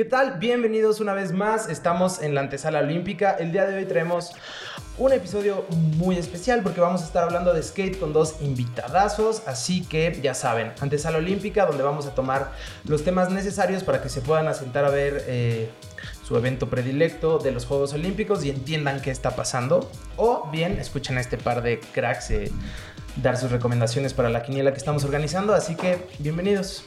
[0.00, 0.38] ¿Qué tal?
[0.38, 1.68] Bienvenidos una vez más.
[1.68, 3.32] Estamos en la antesala olímpica.
[3.32, 4.32] El día de hoy traemos
[4.96, 5.66] un episodio
[5.98, 9.42] muy especial porque vamos a estar hablando de skate con dos invitadazos.
[9.46, 12.52] Así que ya saben, antesala olímpica donde vamos a tomar
[12.86, 15.68] los temas necesarios para que se puedan asentar a ver eh,
[16.26, 19.90] su evento predilecto de los Juegos Olímpicos y entiendan qué está pasando.
[20.16, 22.50] O bien escuchen a este par de cracks eh,
[23.16, 25.52] dar sus recomendaciones para la quiniela que estamos organizando.
[25.52, 26.84] Así que bienvenidos.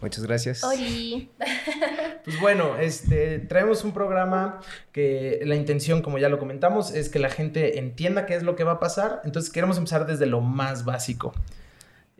[0.00, 0.62] Muchas gracias.
[0.62, 1.30] Oli.
[2.24, 4.60] Pues bueno, este, traemos un programa
[4.92, 8.56] que la intención, como ya lo comentamos, es que la gente entienda qué es lo
[8.56, 9.22] que va a pasar.
[9.24, 11.32] Entonces queremos empezar desde lo más básico.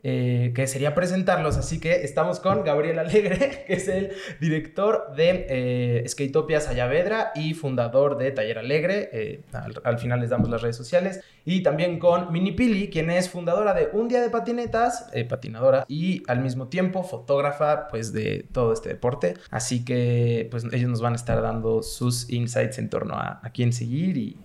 [0.03, 5.45] Eh, que sería presentarlos, así que estamos con Gabriel Alegre, que es el director de
[5.49, 9.09] eh, Skatopia Sayavedra y fundador de Taller Alegre.
[9.11, 11.21] eh, al, al final les damos las redes sociales.
[11.45, 15.85] Y también con Mini Pili, quien es fundadora de Un Día de Patinetas, eh, patinadora
[15.87, 19.35] y al mismo tiempo fotógrafa pues de todo este deporte.
[19.49, 23.49] Así que pues ellos nos van a estar dando sus insights en torno a, a
[23.51, 24.37] quién seguir y,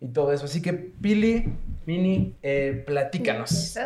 [0.00, 0.44] y todo eso.
[0.44, 1.44] Así que Pili,
[1.86, 3.76] Mini, eh, platícanos.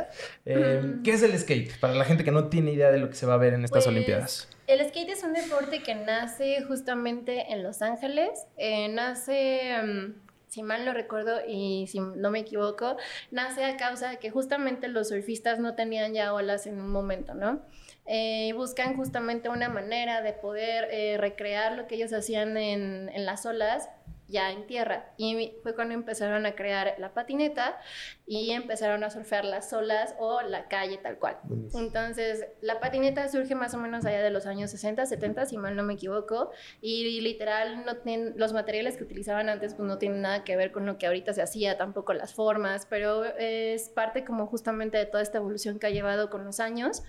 [0.45, 1.03] Eh, Mm.
[1.03, 1.79] ¿Qué es el skate?
[1.81, 3.65] Para la gente que no tiene idea de lo que se va a ver en
[3.65, 4.49] estas Pues, Olimpiadas.
[4.67, 8.47] El skate es un deporte que nace justamente en Los Ángeles.
[8.57, 10.15] Eh, nace, mm,
[10.49, 12.97] si mal no recuerdo y si no me equivoco,
[13.31, 17.35] nace a causa de que justamente los surfistas no tenían ya olas en un momento,
[17.35, 17.61] ¿no?
[18.07, 23.25] Eh, buscan justamente una manera de poder eh, recrear lo que ellos hacían en, en
[23.27, 23.89] las olas
[24.31, 25.13] ya en tierra.
[25.17, 27.79] Y fue cuando empezaron a crear la patineta
[28.27, 31.39] y empezaron a surfear las olas o la calle tal cual.
[31.75, 35.77] Entonces, la patineta surge más o menos allá de los años 60, 70, si mal
[35.77, 36.51] no me equivoco,
[36.81, 40.73] y literal no tienen, los materiales que utilizaban antes pues no tienen nada que ver
[40.73, 45.07] con lo que ahorita se hacía, tampoco las formas, pero es parte como justamente de
[45.07, 47.03] toda esta evolución que ha llevado con los años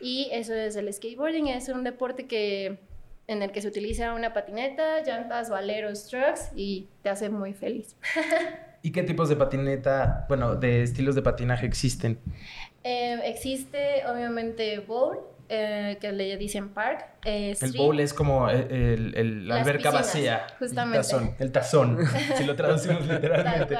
[0.00, 2.78] y eso es el skateboarding, es un deporte que
[3.26, 7.96] en el que se utiliza una patineta, llantas, valeros, trucks y te hace muy feliz.
[8.82, 12.18] ¿Y qué tipos de patineta, bueno, de estilos de patinaje existen?
[12.82, 15.20] Eh, existe obviamente bowl,
[15.54, 17.04] eh, que le dicen park.
[17.24, 20.46] eh, El bowl es como el, el- el- la alberca piscinas, vacía.
[20.58, 20.98] justamente.
[20.98, 21.36] El tazón.
[21.38, 21.98] El tazón,
[22.36, 23.76] si lo traducimos literalmente.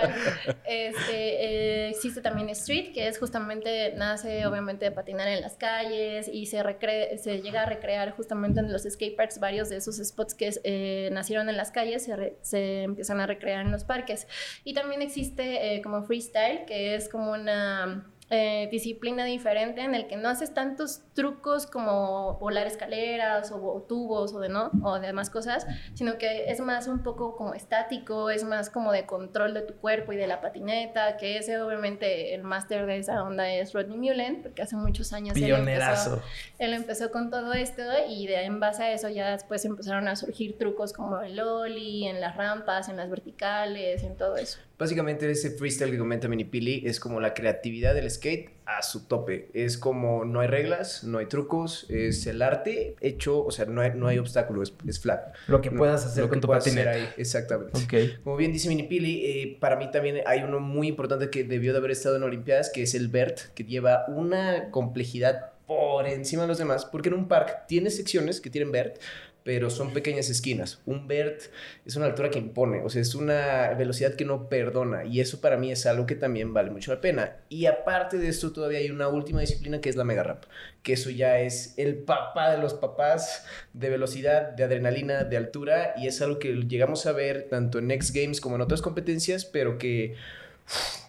[0.65, 1.45] Este,
[1.87, 6.47] eh, existe también street, que es justamente, nace obviamente de patinar en las calles y
[6.47, 10.51] se, recre- se llega a recrear justamente en los skateparks, varios de esos spots que
[10.65, 14.27] eh, nacieron en las calles se, se empiezan a recrear en los parques.
[14.65, 20.07] Y también existe eh, como freestyle, que es como una eh, disciplina diferente en el
[20.07, 24.99] que no haces tantos trucos como volar escaleras o, o tubos o de no o
[24.99, 29.53] demás cosas, sino que es más un poco como estático, es más como de control
[29.53, 33.53] de tu cuerpo y de la patineta, que ese obviamente el máster de esa onda
[33.53, 36.23] es Rodney Mullen, porque hace muchos años él empezó,
[36.59, 40.17] él empezó con todo esto y de en base a eso ya después empezaron a
[40.17, 44.59] surgir trucos como el ollie, en las rampas, en las verticales, en todo eso.
[44.83, 49.49] Básicamente ese freestyle que comenta Minipili es como la creatividad del skate a su tope.
[49.55, 53.81] Es como no hay reglas, no hay trucos, es el arte hecho, o sea, no
[53.81, 55.37] hay, no hay obstáculo, es, es flat.
[55.47, 57.11] Lo que puedas hacer Lo con que tu puedas hacer patineta.
[57.11, 57.79] ahí, exactamente.
[57.79, 58.25] Ok.
[58.25, 61.79] Como bien dice Minipili, eh, para mí también hay uno muy importante que debió de
[61.79, 66.49] haber estado en Olimpiadas, que es el BERT, que lleva una complejidad por encima de
[66.49, 68.97] los demás, porque en un parque tiene secciones que tienen BERT,
[69.45, 70.81] pero son pequeñas esquinas.
[70.87, 71.43] Un BERT
[71.85, 75.41] es una altura que impone, o sea, es una velocidad que no perdona, y eso
[75.41, 77.37] para mí es algo que también vale mucho la pena.
[77.49, 80.45] Y aparte de esto, todavía hay una última disciplina que es la mega ramp,
[80.83, 85.95] que eso ya es el papá de los papás de velocidad, de adrenalina, de altura,
[85.97, 89.45] y es algo que llegamos a ver tanto en X Games como en otras competencias,
[89.45, 90.15] pero que.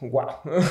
[0.02, 0.28] ¡Wow!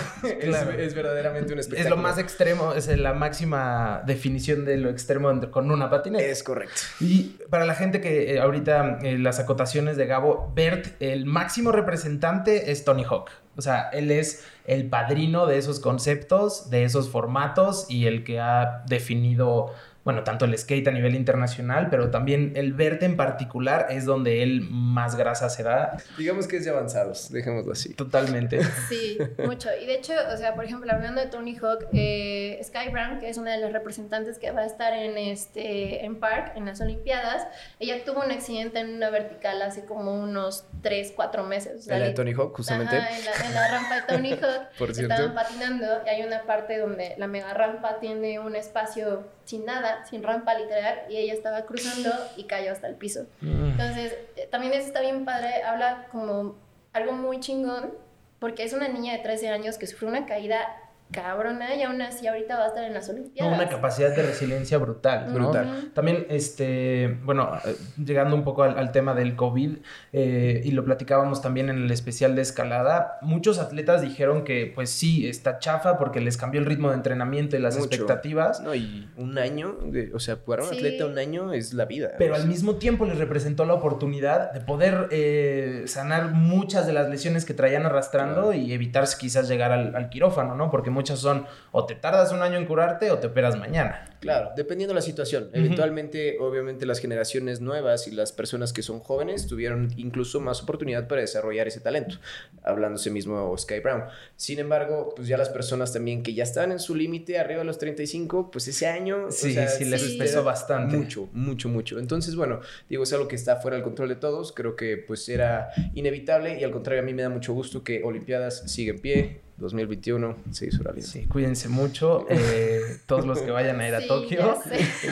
[0.42, 0.70] Claro.
[0.72, 1.96] es, es verdaderamente un Es espectáculo.
[1.96, 6.24] lo más extremo, es la máxima definición de lo extremo con una patineta.
[6.24, 6.74] Es correcto.
[7.00, 11.72] Y para la gente que eh, ahorita eh, las acotaciones de Gabo, Bert, el máximo
[11.72, 13.30] representante es Tony Hawk.
[13.56, 18.40] O sea, él es el padrino de esos conceptos, de esos formatos y el que
[18.40, 23.86] ha definido, bueno, tanto el skate a nivel internacional, pero también el Bert en particular
[23.90, 27.94] es donde él más grasa se da Digamos que es de avanzados, dejémoslo así.
[27.94, 28.60] totalmente.
[28.88, 29.68] Sí, mucho.
[29.80, 33.28] Y de hecho, o sea, por ejemplo, hablando de Tony Hawk, eh, Sky Brown, que
[33.28, 36.80] es una de las representantes que va a estar en este en Park, en las
[36.80, 37.46] Olimpiadas,
[37.78, 41.80] ella tuvo un accidente en una vertical hace como unos 3, 4 meses.
[41.80, 42.96] O sea, la de Tony Hawk, justamente.
[42.96, 44.68] Ajá, en, la, en la rampa de Tony Hawk.
[44.78, 45.14] Por cierto.
[45.14, 50.04] Estaban patinando y hay una parte donde la mega rampa tiene un espacio sin nada,
[50.04, 53.26] sin rampa literal, y ella estaba cruzando y cayó hasta el piso.
[53.40, 56.56] Entonces, eh, también eso está bien padre, habla como
[56.92, 57.94] algo muy chingón,
[58.38, 60.81] porque es una niña de 13 años que sufrió una caída
[61.12, 63.54] cabrona y aún así ahorita va a estar en las Olimpiadas.
[63.56, 65.34] una capacidad de resiliencia brutal, ¿no?
[65.34, 65.90] Brutal.
[65.94, 69.76] También, este, bueno, eh, llegando un poco al, al tema del COVID,
[70.12, 74.90] eh, y lo platicábamos también en el especial de escalada, muchos atletas dijeron que, pues
[74.90, 77.86] sí, está chafa porque les cambió el ritmo de entrenamiento y las Mucho.
[77.88, 80.76] expectativas, No, y un año, de- o sea, para un Sí.
[80.76, 82.10] atleta un año es la vida.
[82.18, 86.92] pero O al mismo tiempo les representó la oportunidad de poder eh, sanar muchas de
[86.92, 88.52] las lesiones que traían arrastrando Claro.
[88.54, 90.70] y evitar quizás llegar al, al quirófano, ¿no?
[90.70, 94.04] Porque muchas son o te tardas un año en curarte o te operas mañana.
[94.20, 95.50] Claro, dependiendo de la situación.
[95.52, 101.08] Eventualmente, obviamente, las generaciones nuevas y las personas que son jóvenes tuvieron incluso más oportunidad
[101.08, 102.18] para desarrollar ese talento,
[102.62, 104.04] hablándose mismo Sky Brown.
[104.36, 107.64] Sin embargo, pues ya las personas también que ya están en su límite arriba de
[107.64, 109.26] los 35, pues ese año...
[109.26, 110.18] o Sí, sea, sí, les Sí.
[110.18, 110.96] pesó bastante.
[110.96, 111.98] Mucho, mucho, mucho.
[111.98, 114.52] Entonces, bueno, digo, es algo que está fuera del control de todos.
[114.52, 118.02] Creo que pues era inevitable y al contrario, a mí me da mucho gusto que
[118.04, 119.40] Olimpiadas sigue en pie.
[119.58, 121.06] 2021 se hizo realidad.
[121.06, 124.58] Sí, cuídense mucho, eh, todos los que vayan a ir a Sí, Tokio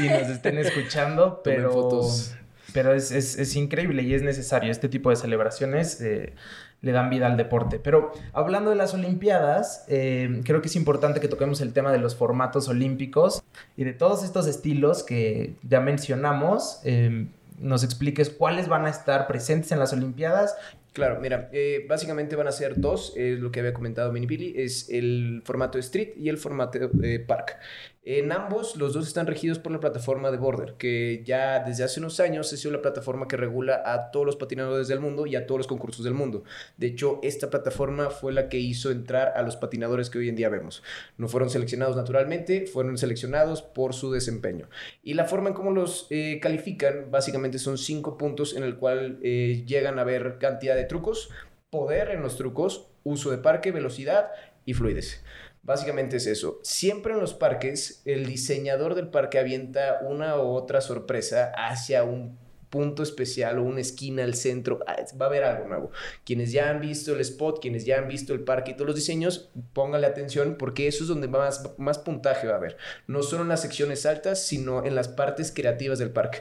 [0.02, 2.34] y nos estén escuchando, pero, fotos.
[2.72, 4.70] pero es, es- es increíble y es necesario.
[4.70, 6.34] Este tipo de celebraciones eh,
[6.82, 7.78] le dan vida al deporte.
[7.78, 11.98] Pero hablando de las Olimpiadas, eh, creo que es importante que toquemos el tema de
[11.98, 13.42] los formatos olímpicos
[13.76, 16.80] y de todos estos estilos que ya mencionamos.
[16.84, 17.26] eh,
[17.58, 20.56] nos expliques cuáles van a estar presentes en las Olimpiadas
[20.92, 24.54] Claro, mira, eh, básicamente van a ser dos, es lo que había comentado Mini Billy,
[24.56, 27.58] es el formato Street y el formato eh, Park.
[28.02, 32.00] En ambos, los dos están regidos por la plataforma de Border, que ya desde hace
[32.00, 35.36] unos años ha sido la plataforma que regula a todos los patinadores del mundo y
[35.36, 36.42] a todos los concursos del mundo.
[36.78, 40.34] De hecho, esta plataforma fue la que hizo entrar a los patinadores que hoy en
[40.34, 40.82] día vemos.
[41.18, 44.70] No fueron seleccionados naturalmente, fueron seleccionados por su desempeño.
[45.02, 49.20] Y la forma en cómo los eh, califican, básicamente son cinco puntos en el cual
[49.20, 51.30] llegan a ver cantidad de trucos,
[51.70, 54.30] poder en los trucos, uso de parque, velocidad
[54.64, 55.22] y fluidez.
[55.62, 56.58] Básicamente es eso.
[56.62, 62.38] Siempre en los parques, el diseñador del parque avienta una u otra sorpresa hacia un
[62.70, 65.90] punto especial o una esquina al centro, ah, va a haber algo nuevo.
[66.24, 68.96] Quienes ya han visto el spot, quienes ya han visto el parque y todos los
[68.96, 72.76] diseños, pónganle atención porque eso es donde más, más puntaje va a haber.
[73.06, 76.38] No solo en las secciones altas, sino en las partes creativas del parque.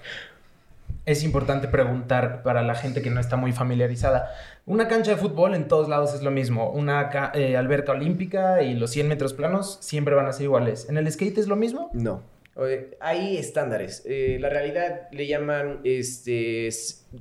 [1.10, 4.32] Es importante preguntar para la gente que no está muy familiarizada.
[4.68, 6.70] Una cancha de fútbol en todos lados es lo mismo.
[6.70, 10.88] Una eh, alberca olímpica y los 100 metros planos siempre van a ser iguales.
[10.88, 11.90] ¿En el skate es lo mismo?
[11.94, 12.22] No.
[13.00, 14.04] Hay estándares.
[14.06, 16.70] Eh, la realidad le llaman, este,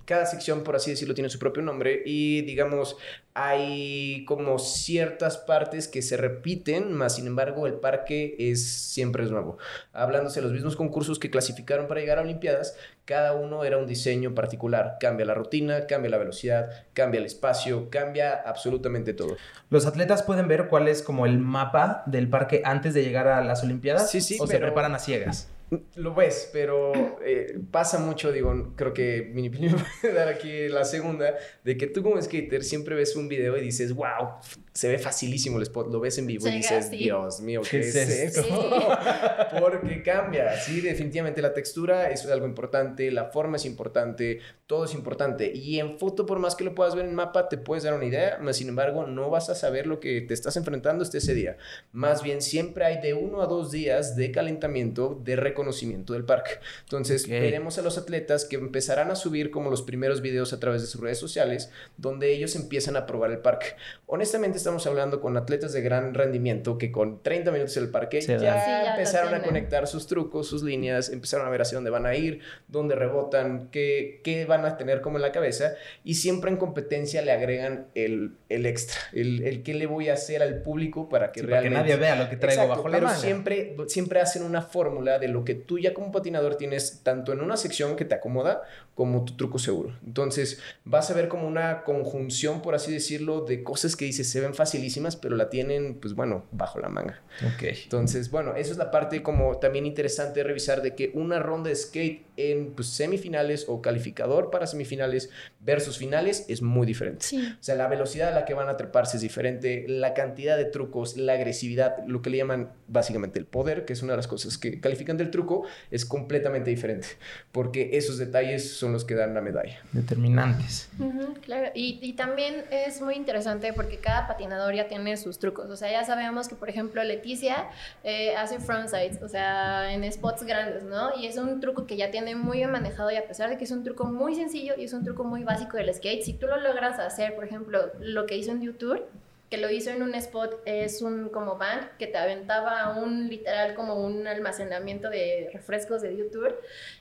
[0.04, 2.96] cada sección, por así decirlo, tiene su propio nombre y digamos,
[3.34, 9.30] hay como ciertas partes que se repiten, más sin embargo el parque es siempre es
[9.30, 9.58] nuevo.
[9.92, 12.76] Hablándose de los mismos concursos que clasificaron para llegar a Olimpiadas,
[13.08, 14.98] cada uno era un diseño particular.
[15.00, 19.38] Cambia la rutina, cambia la velocidad, cambia el espacio, cambia absolutamente todo.
[19.70, 23.42] ¿Los atletas pueden ver cuál es como el mapa del parque antes de llegar a
[23.42, 24.10] las Olimpiadas?
[24.10, 25.48] Sí, sí, ¿O se preparan a ciegas?
[25.96, 26.92] Lo ves, pero
[27.24, 31.34] eh, pasa mucho, digo, creo que Mini Pili me puede dar aquí la segunda,
[31.64, 34.36] de que tú como skater siempre ves un video y dices, wow,
[34.78, 36.98] se ve facilísimo el spot, lo ves en vivo y dices, así.
[36.98, 38.42] Dios mío, ¿qué, ¿Qué es, es esto?
[38.42, 39.58] esto?
[39.60, 44.38] Porque cambia, sí, definitivamente la textura es algo importante, la forma es importante,
[44.68, 45.50] todo es importante.
[45.52, 48.04] Y en foto, por más que lo puedas ver en mapa, te puedes dar una
[48.04, 51.34] idea, mas sin embargo, no vas a saber lo que te estás enfrentando este ese
[51.34, 51.56] día.
[51.90, 56.52] Más bien, siempre hay de uno a dos días de calentamiento, de reconocimiento del parque.
[56.82, 57.30] Entonces, Ok.
[57.30, 60.86] veremos a los atletas que empezarán a subir como los primeros videos a través de
[60.86, 63.66] sus redes sociales, donde ellos empiezan a probar el parque.
[64.06, 68.20] Honestamente, estamos hablando con atletas de gran rendimiento que con 30 minutos en el parque
[68.20, 68.38] ya.
[68.38, 72.04] Sí, ya empezaron a conectar sus trucos, sus líneas, empezaron a ver hacia dónde van
[72.04, 75.72] a ir, dónde rebotan, qué, qué van a tener como en la cabeza
[76.04, 80.14] y siempre en competencia le agregan el, el extra, el, el qué le voy a
[80.14, 81.96] hacer al público para que Sí, para que realmente...
[81.96, 83.18] nadie vea lo que traigo Exacto, bajo la pero manga.
[83.20, 87.40] siempre, siempre hacen una fórmula de lo que tú ya como patinador tienes tanto en
[87.40, 88.62] una sección que te acomoda
[88.94, 89.96] como tu truco seguro.
[90.04, 94.40] Entonces vas a ver como una conjunción, por así decirlo, de cosas que dices se
[94.40, 97.22] ven facilísimas, pero la tienen, pues bueno, bajo la manga.
[97.54, 97.62] Ok.
[97.84, 101.70] Entonces, bueno, eso es la parte como también interesante de revisar de que una ronda
[101.70, 105.30] de skate en pues, semifinales o calificador para semifinales
[105.60, 107.26] versus finales es muy diferente.
[107.26, 107.54] Sí.
[107.60, 110.64] O sea, la velocidad a la que van a treparse es diferente, la cantidad de
[110.64, 114.28] trucos, la agresividad, lo que le llaman básicamente el poder, que es una de las
[114.28, 117.08] cosas que califican del truco, es completamente diferente,
[117.52, 119.80] porque esos detalles son los que dan la medalla.
[119.92, 120.88] Determinantes.
[120.98, 125.68] Ujú, claro, y, y también es muy interesante porque cada patinador ya tiene sus trucos.
[125.70, 127.68] O sea, ya sabemos que, por ejemplo, Leticia
[128.04, 131.10] eh, hace frontsides, o sea, en spots grandes, ¿no?
[131.18, 133.64] Y es un truco que ya tiene muy bien manejado y a pesar de que
[133.64, 136.46] es un truco muy sencillo y es un truco muy básico del skate, si tú
[136.46, 139.00] lo logras hacer, por ejemplo, lo que hizo en YouTube,
[139.50, 143.74] que lo hizo en un spot, es un como bank que te aventaba un literal
[143.74, 146.54] como un almacenamiento de refrescos de YouTube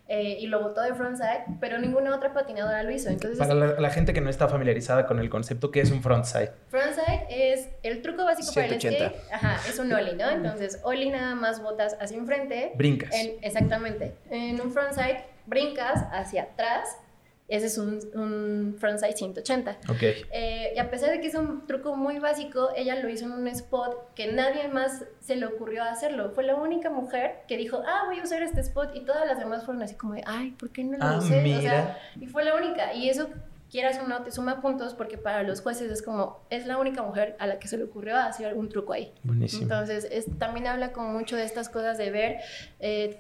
[0.08, 3.10] eh, y lo botó de frontside, pero ninguna otra patinadora lo hizo.
[3.10, 6.02] Entonces, Para la, la gente que no está familiarizada con el concepto, ¿qué es un
[6.02, 6.52] frontside?
[6.70, 9.10] Frontside es el truco básico para el 180.
[9.20, 9.34] skate.
[9.34, 10.30] Ajá, es un ollie, ¿no?
[10.30, 12.72] Entonces, ollie nada más botas hacia enfrente.
[12.76, 13.14] Brincas.
[13.14, 14.14] En- exactamente.
[14.30, 16.98] En un frontside brincas hacia atrás.
[17.50, 19.78] Ese es un, un frontside 180.
[19.90, 20.02] Ok.
[20.02, 23.32] Eh, y a pesar de que es un truco muy básico, ella lo hizo en
[23.32, 26.32] un spot que nadie más se le ocurrió hacerlo.
[26.32, 28.94] Fue la única mujer que dijo, ah, voy a usar este spot.
[28.96, 31.40] Y todas las demás fueron así como, de, ay, ¿por qué no lo Ah, usé?
[31.40, 31.62] O mira.
[31.62, 32.94] sea, y fue la única.
[32.94, 33.30] Y eso,
[33.72, 37.02] quieras o no, te suma puntos porque para los jueces es como, es la única
[37.02, 39.14] mujer a la que se le ocurrió hacer algún truco ahí.
[39.24, 39.64] Buenísimo.
[39.64, 42.38] Entonces, es, también habla como mucho de estas cosas de ver
[42.82, 43.18] eh,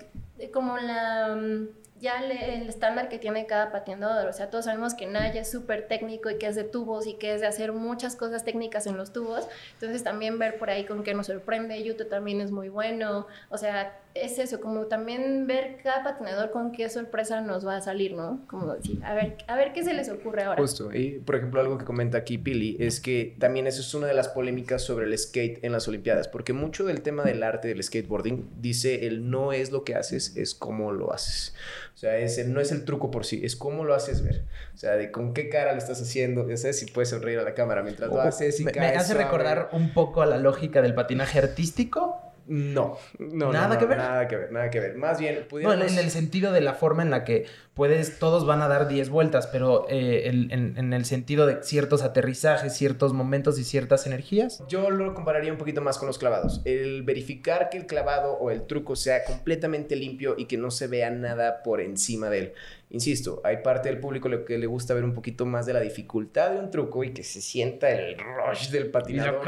[0.54, 1.34] como la...
[1.34, 1.68] mm,
[2.00, 5.88] Ya el estándar que tiene cada patinador, o sea, todos sabemos que Naya es súper
[5.88, 8.98] técnico y que es de tubos y que es de hacer muchas cosas técnicas en
[8.98, 12.70] los tubos, entonces también ver por ahí con qué nos sorprende, Yuto también es muy
[12.70, 17.78] bueno, o sea, es eso, como también ver cada patinador con qué sorpresa nos va
[17.78, 18.46] a salir, ¿no?
[18.48, 20.62] Como decir, a ver, a ver qué se les ocurre ahora.
[20.62, 20.94] Justo.
[20.94, 24.14] Y, por ejemplo, algo que comenta aquí Pili es que también eso es una de
[24.14, 27.82] las polémicas sobre el skate en las Olimpiadas, porque mucho del tema del arte del
[27.84, 31.54] skateboarding dice el no es lo que haces, es cómo lo haces.
[31.94, 34.44] O sea, es el- no es el truco por sí, es cómo lo haces ver.
[34.76, 37.44] O sea, de con qué cara lo estás haciendo, ya sabes si puedes sonreír a
[37.44, 39.24] la cámara mientras lo haces y Oh, me, me hace suave.
[39.24, 42.22] recordar un poco a la lógica del patinaje artístico.
[42.48, 43.98] No, no, Nada no, que ver.
[43.98, 44.96] Nada que ver, nada que ver.
[44.96, 45.92] Más bien, No, en, pudiéramos...
[45.92, 49.10] en el sentido de la forma en la que puedes, todos van a dar 10
[49.10, 54.64] vueltas, pero eh, en, en el sentido de ciertos aterrizajes, ciertos momentos y ciertas energías.
[54.68, 56.62] Yo lo compararía un poquito más con los clavados.
[56.66, 60.88] El verificar que el clavado o el truco sea completamente limpio y que no se
[60.88, 62.54] vea nada por encima de él.
[62.90, 66.52] Insisto, hay parte del público que le gusta ver un poquito más de la dificultad
[66.52, 69.46] de un truco y que se sienta el rush del patinador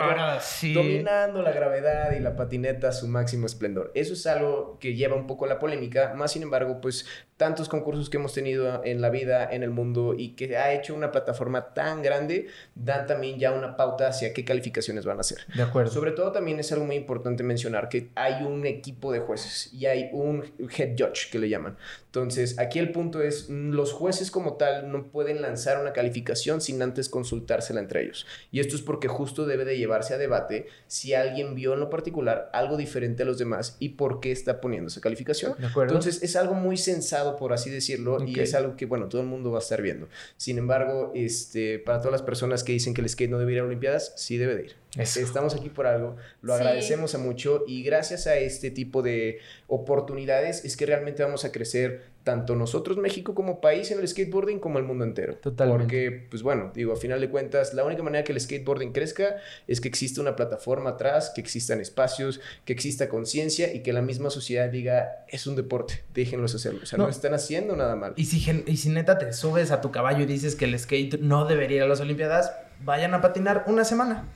[0.74, 3.91] dominando la gravedad y la patineta a su máximo esplendor.
[3.96, 7.05] Eso es algo que lleva un poco la polémica, más sin embargo, pues
[7.38, 10.93] tantos concursos que hemos tenido en la vida, en el mundo y que ha hecho
[10.93, 15.38] una plataforma tan grande, dan también ya una pauta hacia qué calificaciones van a hacer.
[15.55, 15.89] De acuerdo.
[15.89, 19.86] Sobre todo también es algo muy importante mencionar que hay un equipo de jueces y
[19.86, 20.43] hay un
[20.77, 21.77] head judge que le llaman.
[22.08, 26.62] Entonces, aquí el punto es, mm, los jueces como tal no pueden lanzar una calificación
[26.62, 28.25] sin antes consultársela entre ellos.
[28.51, 31.89] Y esto es porque justo debe de llevarse a debate si alguien vio en lo
[31.89, 35.55] particular algo diferente a los demás y por qué está poniendo esa calificación.
[35.57, 35.93] De acuerdo.
[35.93, 39.27] Entonces es algo muy sensado, por así decirlo, y es algo que, bueno, todo el
[39.27, 40.07] mundo va a estar viendo.
[40.38, 43.59] Sin embargo, este, para todas las personas que dicen que el skate no debe ir
[43.59, 44.75] a Olimpiadas, sí debe de ir.
[44.98, 45.19] Eso.
[45.19, 46.62] Estamos aquí por algo, lo Sí.
[46.62, 51.51] agradecemos a mucho y gracias a este tipo de oportunidades es que realmente vamos a
[51.51, 55.36] crecer tanto nosotros México como país en el skateboarding como el mundo entero.
[55.36, 55.84] Totalmente.
[55.84, 59.38] Porque, pues bueno, digo, a final de cuentas, la única manera que el skateboarding crezca
[59.67, 64.01] es que exista una plataforma atrás, que existan espacios, que exista conciencia y que la
[64.01, 66.81] misma sociedad diga, es un deporte, déjenlos hacerlo.
[66.84, 67.10] O sea, no, No.
[67.10, 68.13] están haciendo nada mal.
[68.15, 70.77] Y si, gen- y si neta te subes a tu caballo y dices que el
[70.77, 72.51] skate no debería ir a las Olimpiadas,
[72.84, 74.27] vayan a patinar una semana.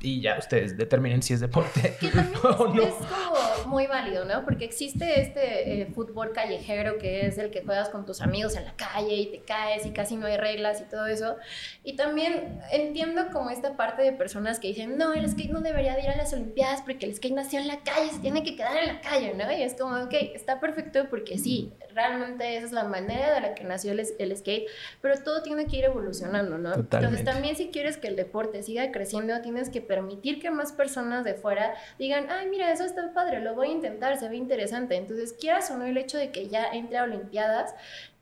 [0.00, 2.82] Y ya ustedes determinen si es deporte Que también o no.
[2.82, 3.36] es, es como
[3.68, 4.44] muy válido, ¿no?
[4.44, 8.64] Porque existe este eh, fútbol callejero que es el que juegas con tus amigos en
[8.64, 11.36] la calle y te caes y casi no hay reglas y todo eso.
[11.84, 15.94] Y también entiendo como esta parte de personas que dicen, no, el skate no debería
[15.94, 18.56] de ir a las Olimpiadas porque el skate nació en la calle, se tiene que
[18.56, 19.50] quedar en la calle, ¿no?
[19.52, 23.54] Y es como, ok, está perfecto porque sí, realmente esa es la manera de la
[23.54, 24.66] que nació el, el skate,
[25.00, 26.70] pero todo tiene que ir evolucionando, ¿no?
[26.70, 26.96] Totalmente.
[26.96, 31.24] Entonces también si quieres que el deporte siga creciendo, tienes que permitir que más personas
[31.24, 34.96] de fuera digan, ay, mira, eso está padre, lo voy a intentar, se ve interesante.
[34.96, 37.74] Entonces, quieras o no, el hecho de que ya entre a Olimpiadas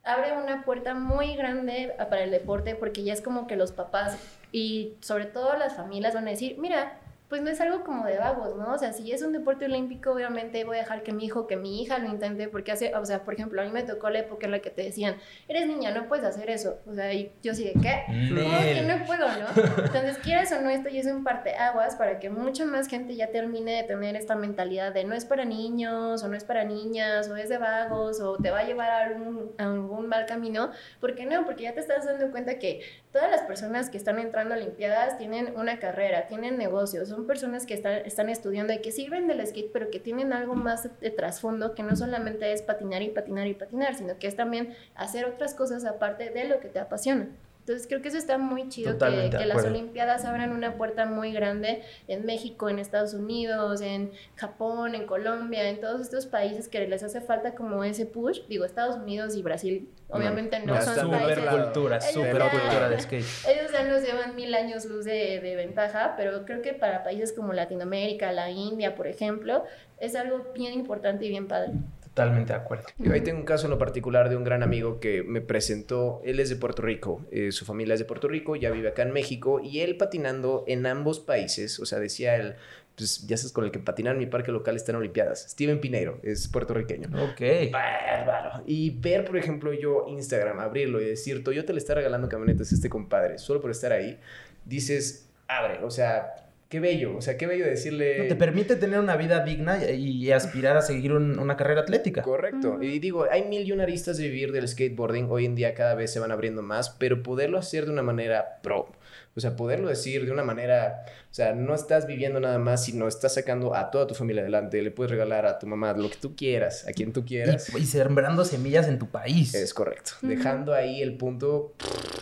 [0.03, 4.19] abre una puerta muy grande para el deporte porque ya es como que los papás
[4.53, 8.19] y sobre todo las familias van a decir, mira, pues no es algo como de
[8.19, 8.73] vagos, ¿no?
[8.73, 11.57] O sea, si es un deporte olímpico, obviamente voy a dejar que mi hijo, que
[11.57, 14.21] mi hija lo intente, porque hace, o sea, por ejemplo, a mí me tocó la
[14.21, 15.17] época en la que te decían,
[15.49, 16.79] eres niña, no puedes hacer eso.
[16.87, 18.05] O sea, y yo sí de qué?
[18.29, 19.49] ¿Cómo que no puedo, no?
[19.85, 23.33] Entonces, quieras o no, esto ya es un parteaguas para que mucha más gente ya
[23.33, 27.29] termine de tener esta mentalidad de no es para niños, o no es para niñas,
[27.29, 30.71] o es de vagos, o te va a llevar a algún, a algún mal camino.
[31.01, 31.45] ¿Por qué no?
[31.45, 32.83] Porque ya te estás dando cuenta que
[33.17, 37.65] todas las personas que están entrando a Olimpiadas tienen una carrera, tienen negocios, son personas
[37.65, 41.11] que están, están estudiando y que sirven del skate, pero que tienen algo más de
[41.11, 45.25] trasfondo, que no solamente es patinar y patinar y patinar, sino que es también hacer
[45.25, 47.31] otras cosas aparte de lo que te apasiona.
[47.67, 49.65] Entonces creo que eso está muy chido, que, Totalmente de que las.
[49.65, 55.69] Olimpiadas abran una puerta muy grande en México, en Estados Unidos, en Japón, en Colombia,
[55.69, 58.43] en todos estos países que les hace falta como ese push.
[58.49, 61.45] Digo, Estados Unidos y Brasil obviamente no, ya son Super países...
[61.45, 63.25] cultura, Ellos super ya- cultura de skate.
[63.49, 67.33] Ellos ya nos llevan mil años luz de, de ventaja, pero creo que para países
[67.33, 69.65] como Latinoamérica, la India, por ejemplo,
[69.99, 71.73] es algo bien importante y bien padre.
[72.17, 72.85] Totalmente de acuerdo.
[72.97, 76.23] Yo ahí tengo un caso en lo particular de un gran amigo que me presentó.
[76.25, 79.03] Él es de Puerto Rico, eh, su familia es de Puerto Rico, ya vive acá
[79.03, 82.55] en México y él patinando en ambos países, o sea, decía él,
[82.97, 85.47] pues ya sabes, con el que patinar en mi parque local están Olimpiadas.
[85.51, 87.09] Steven Pineiro es puertorriqueño.
[87.23, 87.71] Ok.
[87.71, 88.63] Bárbaro.
[88.65, 92.77] Y ver, por ejemplo, yo Instagram, abrirlo y decir, Toyota le está regalando camionetas a
[92.77, 94.19] este compadre solo por estar ahí,
[94.65, 98.19] dices, abre, o sea, qué bello, o sea, qué bello decirle...
[98.19, 101.83] No, te permite tener una vida digna y, y aspirar a seguir un- una carrera
[101.83, 102.23] atlética.
[102.23, 102.83] Correcto.
[102.83, 105.27] Y digo, hay mil y una aristas de vivir del skateboarding.
[105.31, 108.59] Hoy en día cada vez se van abriendo más, pero poderlo hacer de una manera
[108.63, 108.91] pro.
[109.37, 113.07] O sea, poderlo decir de una manera, o sea, no estás viviendo nada más, sino
[113.07, 114.81] estás sacando a toda tu familia adelante.
[114.81, 117.69] Le puedes regalar a tu mamá lo que tú quieras, a quien tú quieras.
[117.75, 119.55] Y, y sembrando semillas en tu país.
[119.55, 120.13] Es correcto.
[120.23, 121.75] Dejando ahí el punto,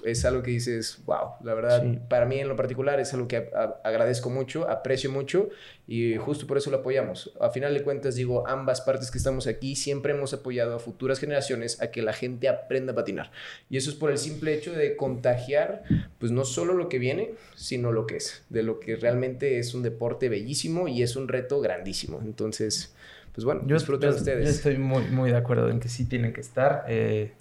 [0.04, 1.98] es algo que dices, wow, la verdad, Sí.
[2.08, 5.48] para mí en lo particular es algo que a- a- agradezco mucho, aprecio mucho
[5.86, 7.32] y justo por eso lo apoyamos.
[7.40, 11.20] A final de cuentas, digo, ambas partes que estamos aquí siempre hemos apoyado a futuras
[11.20, 13.30] generaciones a que la gente aprenda a patinar.
[13.70, 15.84] Y eso es por el simple hecho de contagiar,
[16.18, 19.74] pues no solo lo que viene, sino lo que es, de lo que realmente es
[19.74, 22.20] un deporte bellísimo y es un reto grandísimo.
[22.24, 22.94] Entonces,
[23.32, 24.44] pues bueno, Yo, disfruten yo- ustedes.
[24.44, 26.84] yo estoy muy, muy de acuerdo en que sí tienen que estar.
[26.88, 27.32] eh,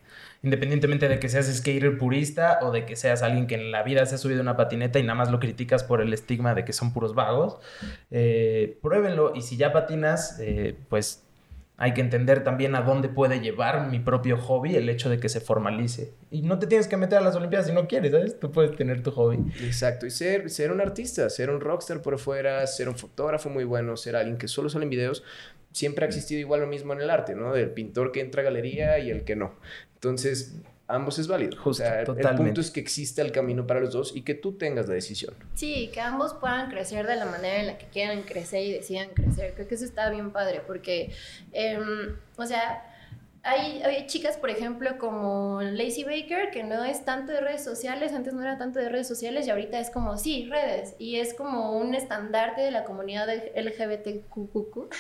[0.46, 4.06] independientemente de que seas skater purista o de que seas alguien que en la vida
[4.06, 6.74] se ha subido una patineta y nada más lo criticas por el estigma de que
[6.74, 7.60] son puros vagos,
[8.12, 9.34] eh, pruébenlo.
[9.36, 11.23] Y si ya patinas, eh, pues
[11.84, 15.28] hay que entender también a dónde puede llevar mi propio hobby el hecho de que
[15.28, 16.14] se formalice.
[16.32, 18.40] Y no te tienes que meter a las Olimpiadas si no quieres, ¿sabes?
[18.40, 19.38] Tú puedes tener tu hobby.
[19.62, 23.66] Exacto, y ser, ser un artista, ser un rockstar por afuera, ser un fotógrafo muy
[23.66, 25.26] bueno, ser alguien que solo sale en videos,
[25.74, 27.52] siempre ha existido igual lo mismo en el arte, ¿no?
[27.52, 29.54] Del pintor que entra a galería y el que no.
[29.96, 30.56] Entonces,
[30.88, 31.58] ambos es válido.
[31.58, 34.34] Justo, o sea, el punto es que exista el camino para los dos y que
[34.34, 35.34] tú tengas la decisión.
[35.54, 39.10] Sí, que ambos puedan crecer de la manera en la que quieran crecer y decidan
[39.10, 39.54] crecer.
[39.54, 41.12] Creo que eso está bien padre porque,
[41.52, 42.93] em, o sea,
[43.46, 48.34] hay, chicas, por ejemplo, como Lacey Baker, que no es tanto de redes sociales, antes
[48.34, 51.78] no era tanto de redes sociales y ahorita es como, sí, redes, y es como
[51.78, 54.90] un estandarte de la comunidad LGBTQ.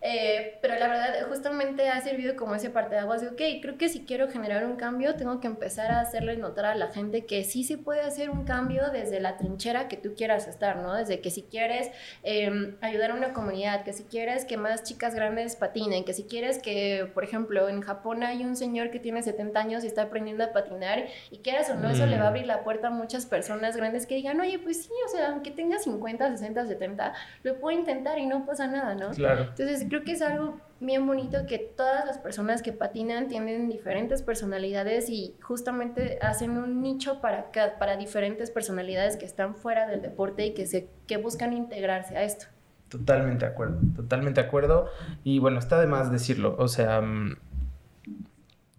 [0.00, 4.04] Eh, pero la verdad, justamente ha servido como ese parteaguas de, ok, creo que si
[4.04, 7.64] quiero generar un cambio, tengo que empezar a hacerle notar a la gente que sí
[7.64, 10.94] se puede hacer un cambio desde la trinchera que tú quieras estar, ¿no?
[10.94, 11.90] Desde que si quieres
[12.22, 16.22] eh, ayudar a una comunidad, que si quieres que más chicas grandes patinen, que si
[16.22, 20.02] quieres que, por ejemplo, en Japón hay un señor que tiene 70 años y está
[20.02, 22.10] aprendiendo a patinar y quieras o no, eso Mm.
[22.10, 24.90] le va a abrir la puerta a muchas personas grandes que digan, oye, pues sí,
[25.06, 29.10] o sea, aunque tenga 50, 60, 70, lo puedo intentar y no pasa nada, ¿no?
[29.12, 29.44] Claro.
[29.44, 34.22] Entonces creo que es algo bien bonito que todas las personas que patinan tienen diferentes
[34.22, 40.46] personalidades y justamente hacen un nicho para, para diferentes personalidades que están fuera del deporte
[40.46, 42.46] y que, se, que buscan integrarse a esto.
[42.88, 44.88] Totalmente de acuerdo, totalmente de acuerdo.
[45.24, 46.56] Y bueno, está de más decirlo.
[46.58, 47.36] O sea, mm,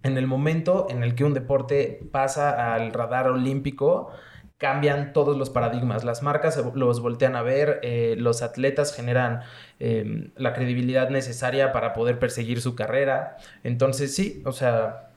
[0.04, 4.12] en el momento en el que un deporte pasa al radar olímpico,
[4.60, 6.04] cambian todos los paradigmas.
[6.04, 9.42] Las marcas los voltean a ver, eh, los atletas generan
[9.80, 13.38] eh, la credibilidad necesaria para poder perseguir su carrera.
[13.64, 15.12] Entonces sí, o sea,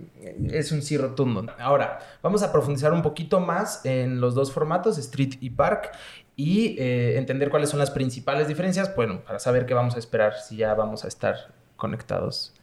[0.49, 1.45] es un sí rotundo.
[1.59, 5.90] Ahora, vamos a profundizar un poquito más en los dos formatos, Street y Park,
[6.37, 10.35] y eh, entender cuáles son las principales diferencias, bueno, para saber qué vamos a esperar
[10.38, 12.55] si ya vamos a estar conectados.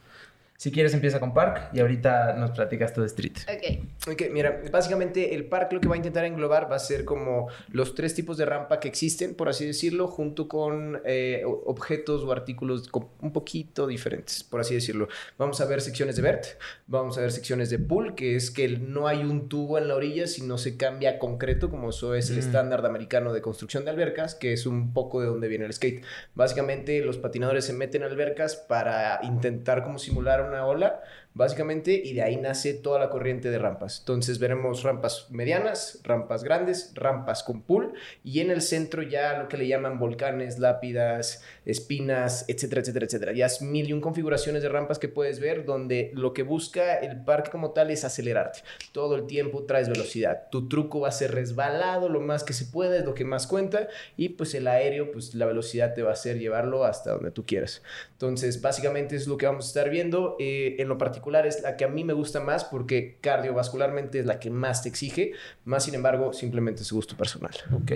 [0.60, 3.32] Si quieres empieza con Park y ahorita nos platicas tú de Street.
[3.48, 4.10] Ok.
[4.12, 7.48] Ok, mira, básicamente el parque lo que va a intentar englobar va a ser como
[7.72, 12.30] los tres tipos de rampa que existen, por así decirlo, junto con eh, objetos o
[12.30, 12.90] artículos
[13.22, 15.08] un poquito diferentes, por así decirlo.
[15.38, 16.44] Vamos a ver secciones de vert,
[16.86, 19.94] vamos a ver secciones de pool, que es que no hay un tubo en la
[19.94, 22.40] orilla, sino se cambia a concreto, como eso es el Mm.
[22.40, 26.04] estándar americano de construcción de albercas, que es un poco de donde viene el skate.
[26.34, 31.02] Básicamente los patinadores se meten a albercas para intentar como simular una ola,
[31.34, 34.00] básicamente, y de ahí nace toda la corriente de rampas.
[34.00, 39.48] Entonces veremos rampas medianas, rampas grandes, rampas con pool, y en el centro ya lo
[39.48, 43.32] que le llaman volcanes, lápidas, espinas, etcétera, etcétera, etcétera.
[43.32, 46.96] Ya es mil y un configuraciones de rampas que puedes ver donde lo que busca
[46.96, 48.60] el parque como tal es acelerarte.
[48.92, 50.48] Todo el tiempo traes velocidad.
[50.50, 53.46] Tu truco va a ser resbalado lo más que se pueda, es lo que más
[53.46, 57.30] cuenta, y pues el aéreo, pues la velocidad te va a hacer llevarlo hasta donde
[57.30, 57.82] tú quieras.
[58.12, 60.36] Entonces, básicamente es lo que vamos a estar viendo.
[60.38, 64.20] Eh, en lo particular, particular es la que a mí me gusta más porque cardiovascularmente
[64.20, 65.32] es la que más te exige,
[65.64, 67.52] más sin embargo simplemente es gusto personal.
[67.72, 67.92] Ok.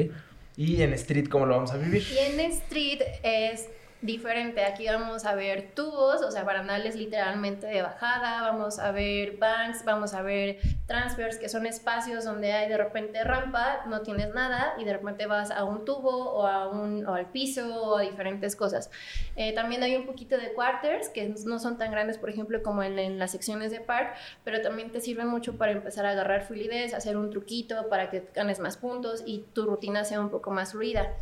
[0.56, 2.04] ¿Y en street cómo lo vamos a vivir?
[2.12, 3.66] Y en street es
[4.04, 4.64] diferente.
[4.64, 9.84] Aquí vamos a ver tubos, o sea, barandales literalmente de bajada, vamos a ver banks,
[9.84, 14.74] vamos a ver transfers, que son espacios donde hay de repente rampa, no tienes nada
[14.78, 18.02] y de repente vas a un tubo o, a un, o al piso o a
[18.02, 18.90] diferentes cosas.
[19.36, 22.82] Eh, también hay un poquito de quarters, que no son tan grandes, por ejemplo, como
[22.82, 24.14] en, en, las secciones de park,
[24.44, 28.28] pero también te sirven mucho para empezar a agarrar fluidez, hacer un truquito para que
[28.34, 31.14] ganes más puntos y tu rutina sea un poco más fluida.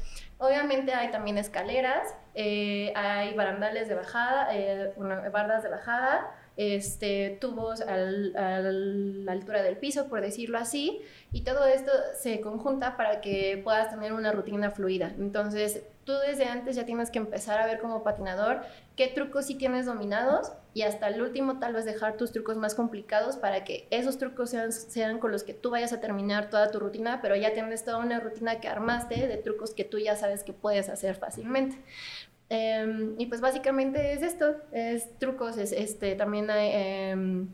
[0.42, 4.92] Obviamente hay también escaleras, eh, hay barandales de bajada, eh,
[5.32, 11.00] bardas de bajada, este, tubos a la altura del piso, por decirlo así,
[11.30, 15.12] y todo esto se conjunta para que puedas tener una rutina fluida.
[15.16, 18.62] Entonces, tú desde antes ya tienes que empezar a ver como patinador
[18.96, 22.74] qué trucos sí tienes dominados y hasta el último tal vez dejar tus trucos más
[22.74, 26.70] complicados para que esos trucos sean, sean con los que tú vayas a terminar toda
[26.70, 30.16] tu rutina, pero ya tienes toda una rutina que armaste de trucos que tú ya
[30.16, 31.76] sabes que puedes hacer fácilmente.
[32.48, 36.70] Em, y pues básicamente es esto, es trucos, es este, también hay...
[36.72, 37.48] Em,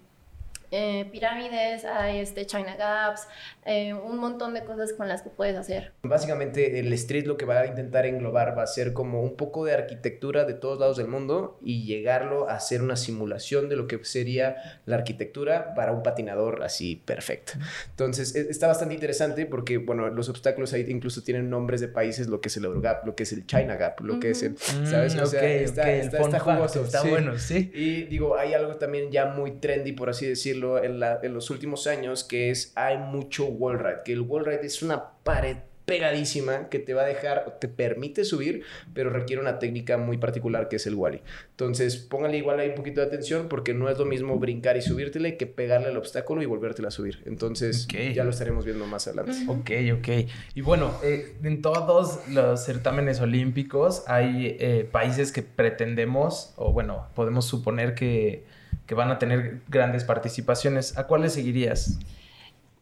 [0.71, 3.27] eh, pirámides, hay este China Gaps,
[3.65, 5.93] eh, un montón de cosas con las que puedes hacer.
[6.03, 9.65] Básicamente el street lo que va a intentar englobar va a ser como un poco
[9.65, 13.87] de arquitectura de todos lados del mundo y llegarlo a hacer una simulación de lo
[13.87, 17.55] que sería la arquitectura para un patinador así perfecto.
[17.91, 22.27] Entonces e, está bastante interesante porque, bueno, los obstáculos ahí incluso tienen nombres de países,
[22.27, 24.59] lo que es el Eurogap, lo que es el China Gap, lo que es el,
[24.59, 25.17] ¿sabes?
[25.17, 26.85] o sea, está, está, jugoso.
[26.85, 27.71] Está bueno, sí.
[27.75, 32.25] Y digo, hay algo también ya muy trendy, por así decirlo en, los últimos años,
[32.25, 35.57] que es hay mucho wall ride, que el wall ride es una pared
[35.89, 40.69] pegadísima que te va a dejar, te permite subir, pero requiere una técnica muy particular
[40.69, 41.23] que es el wally.
[41.51, 44.83] Entonces, póngale igual ahí un poquito de atención porque no es lo mismo brincar y
[44.83, 47.23] subírtele que pegarle al obstáculo y volvértela a subir.
[47.25, 49.33] Entonces, ya lo estaremos viendo más adelante.
[49.49, 50.29] Ok, ok.
[50.55, 57.09] Y bueno, eh, en todos los certámenes olímpicos hay eh, países que pretendemos, o bueno,
[57.15, 58.45] podemos suponer que
[58.89, 60.97] que van a tener grandes participaciones.
[60.97, 61.99] ¿A cuáles seguirías?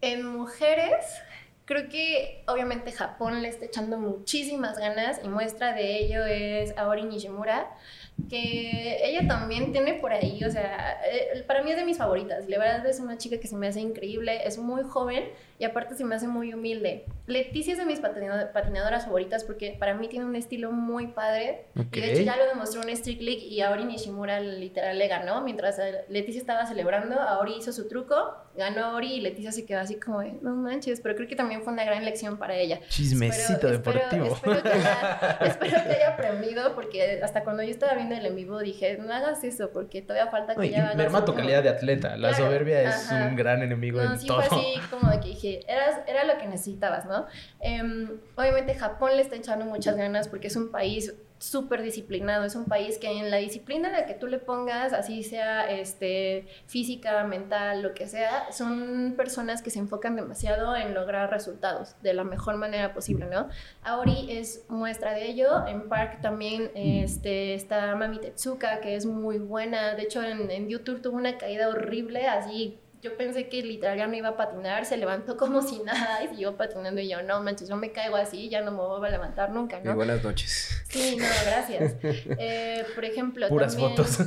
[0.00, 1.04] En mujeres,
[1.64, 7.02] creo que obviamente Japón le está echando muchísimas ganas y muestra de ello es Aori
[7.02, 7.68] Nishimura
[8.28, 12.48] que ella también tiene por ahí, o sea, eh, para mí es de mis favoritas.
[12.48, 15.24] La verdad es una chica que se me hace increíble, es muy joven
[15.58, 17.04] y aparte se me hace muy humilde.
[17.26, 21.66] Leticia es de mis patinadoras favoritas porque para mí tiene un estilo muy padre.
[21.92, 25.42] Y de hecho ya lo demostró en Street League y Aori Nishimura literal le ganó.
[25.42, 29.80] Mientras eh, Leticia estaba celebrando, Aori hizo su truco, ganó Aori y Leticia se quedó
[29.80, 32.80] así como, no manches, pero creo que también fue una gran lección para ella.
[32.88, 34.26] Chismecito deportivo.
[34.26, 38.36] Espero, que haya, espero que haya aprendido porque hasta cuando yo estaba viendo el en
[38.36, 41.68] vivo dije, no hagas eso porque todavía falta que ya hagas Merma tu calidad de
[41.68, 42.16] atleta.
[42.16, 44.42] La soberbia es un gran enemigo no, en sí todo.
[44.42, 47.26] Fue así como de que dije, era, era lo que necesitabas, ¿no?
[47.60, 51.14] Em, obviamente Japón le está echando muchas ganas porque es un país
[51.46, 54.92] súper disciplinado, es un país que en la disciplina de la que tú le pongas,
[54.92, 60.94] así sea este, física, mental, lo que sea, son personas que se enfocan demasiado en
[60.94, 63.48] lograr resultados de la mejor manera posible, ¿no?
[63.82, 69.38] Aori es muestra de ello, en Park también este, está Mami Tetsuka, que es muy
[69.38, 73.98] buena, de hecho en, en YouTube tuvo una caída horrible, así yo pensé que literal
[73.98, 77.22] ya no iba a patinar, se levantó como si nada y siguió patinando y yo,
[77.22, 79.94] no manches, yo me caigo así, ya no me voy a levantar nunca, ¿no?
[79.94, 80.82] buenas noches.
[80.88, 81.96] Sí, no, gracias.
[82.02, 84.18] Eh, por ejemplo, Puras fotos.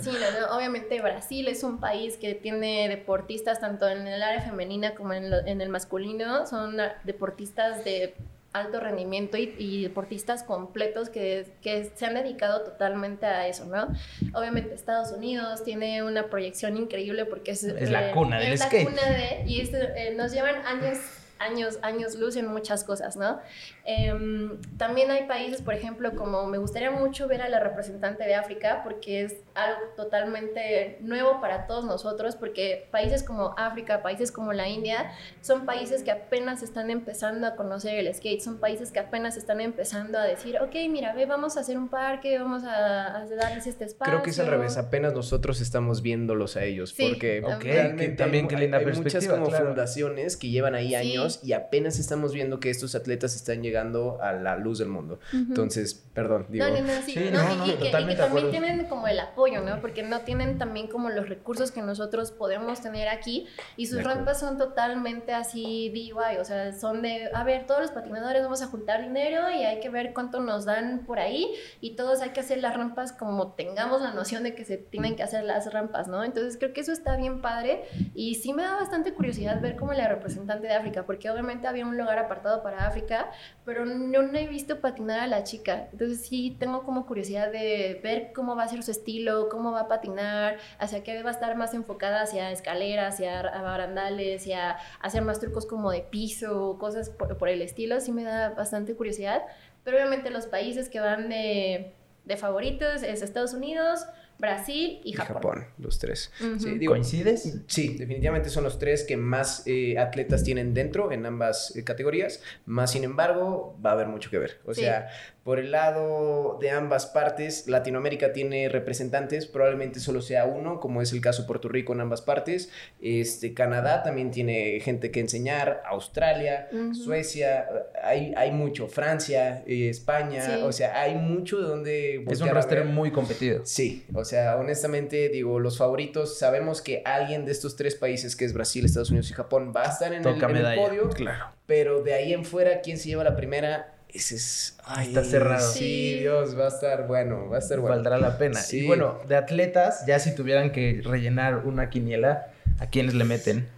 [0.00, 4.94] Sí, no, obviamente Brasil es un país que tiene deportistas tanto en el área femenina
[4.94, 8.14] como en, en el masculino, son deportistas de
[8.52, 13.88] alto rendimiento y, deportistas completos que, que, se han dedicado totalmente a eso, ¿no?
[14.34, 18.84] Obviamente Estados Unidos tiene una proyección increíble porque es, es la cuna del es skate.
[18.84, 20.98] La cuna de, y eh, nos llevan años
[21.40, 23.40] años, años luz en muchas cosas, ¿no?
[23.84, 28.34] Em, también hay países, por ejemplo, como me gustaría mucho ver a la representante de
[28.34, 34.52] África, porque es algo totalmente nuevo para todos nosotros, porque países como África, países como
[34.52, 39.00] la India, son países que apenas están empezando a conocer el skate, son países que
[39.00, 43.26] apenas están empezando a decir, ok, mira, ve, vamos a hacer un parque, vamos a,
[43.30, 44.12] darles este espacio.
[44.12, 48.56] Creo que es al revés, apenas nosotros estamos viéndolos a ellos, porque realmente también, qué
[48.56, 52.70] linda hay, muchas como fundaciones que llevan ahí años años y apenas estamos viendo que
[52.70, 55.18] estos atletas están llegando a la luz del mundo.
[55.32, 56.66] Entonces, perdón, digo.
[56.66, 58.86] No, no, no, sí, Sí, no, no, y- no, y, que, y que también tienen
[58.86, 59.80] como el apoyo, ¿no?
[59.80, 64.40] Porque no tienen también como los recursos que nosotros podemos tener aquí y sus rampas
[64.40, 68.66] son totalmente así DIY, o sea, son de, a ver, todos los patinadores vamos a
[68.66, 72.40] juntar dinero y hay que ver cuánto nos dan por ahí y todos hay que
[72.40, 76.08] hacer las rampas como tengamos la noción de que se tienen que hacer las rampas,
[76.08, 76.24] ¿no?
[76.24, 77.82] Entonces creo que eso está bien padre
[78.14, 81.84] y sí me da bastante curiosidad ver como la representante de África, porque obviamente había
[81.84, 83.30] un lugar apartado para África,
[83.64, 85.88] pero no, no he visto patinar a la chica.
[85.92, 89.80] Entonces sí tengo como curiosidad de ver cómo va a ser su estilo, cómo va
[89.80, 95.22] a patinar, hacia qué va a estar más enfocada hacia escaleras, hacia barandales, hacia hacer
[95.22, 98.00] más trucos como de piso, cosas por, por el estilo.
[98.00, 99.42] Sí me da bastante curiosidad.
[99.84, 104.06] Pero obviamente los países que van de, de favoritos es Estados Unidos,
[104.40, 105.34] Brasil y Y Japón.
[105.34, 106.32] Japón, los tres.
[106.40, 106.58] Ujú.
[106.58, 107.58] Sí, digo, ¿Coincides?
[107.66, 112.42] Sí, definitivamente son los tres que más eh, atletas tienen dentro en ambas eh, categorías.
[112.66, 114.60] Más sin embargo, va a haber mucho que ver.
[114.64, 114.80] O Sí.
[114.82, 115.08] sea,
[115.50, 121.12] por el lado de ambas partes, Latinoamérica tiene representantes, probablemente solo sea uno, como es
[121.12, 122.70] el caso de Puerto Rico en ambas partes.
[123.02, 126.68] Este, Canadá también tiene gente que enseñar, Australia.
[126.92, 127.66] Suecia,
[128.00, 130.62] hay, hay mucho, Francia, eh, España, Sí.
[130.62, 132.84] o sea, hay mucho de donde Es un ver.
[132.84, 133.62] muy competido.
[133.64, 138.44] Sí, o sea, honestamente, digo, los favoritos, sabemos que alguien de estos tres países, que
[138.44, 141.46] es Brasil, Estados Unidos y Japón, va a estar en, el, en el podio, Claro.
[141.66, 143.96] pero de ahí en fuera, ¿quién se lleva la primera?
[144.12, 144.76] Ese es...
[144.84, 145.72] ay, Está cerrado.
[145.72, 146.18] Sí, Sí.
[146.20, 147.94] Dios, va a estar bueno, va a estar bueno.
[147.96, 148.60] Valdrá la pena.
[148.60, 148.80] Sí.
[148.80, 152.48] Y bueno, de atletas, ya si tuvieran que rellenar una quiniela,
[152.80, 153.68] ¿a quiénes le meten?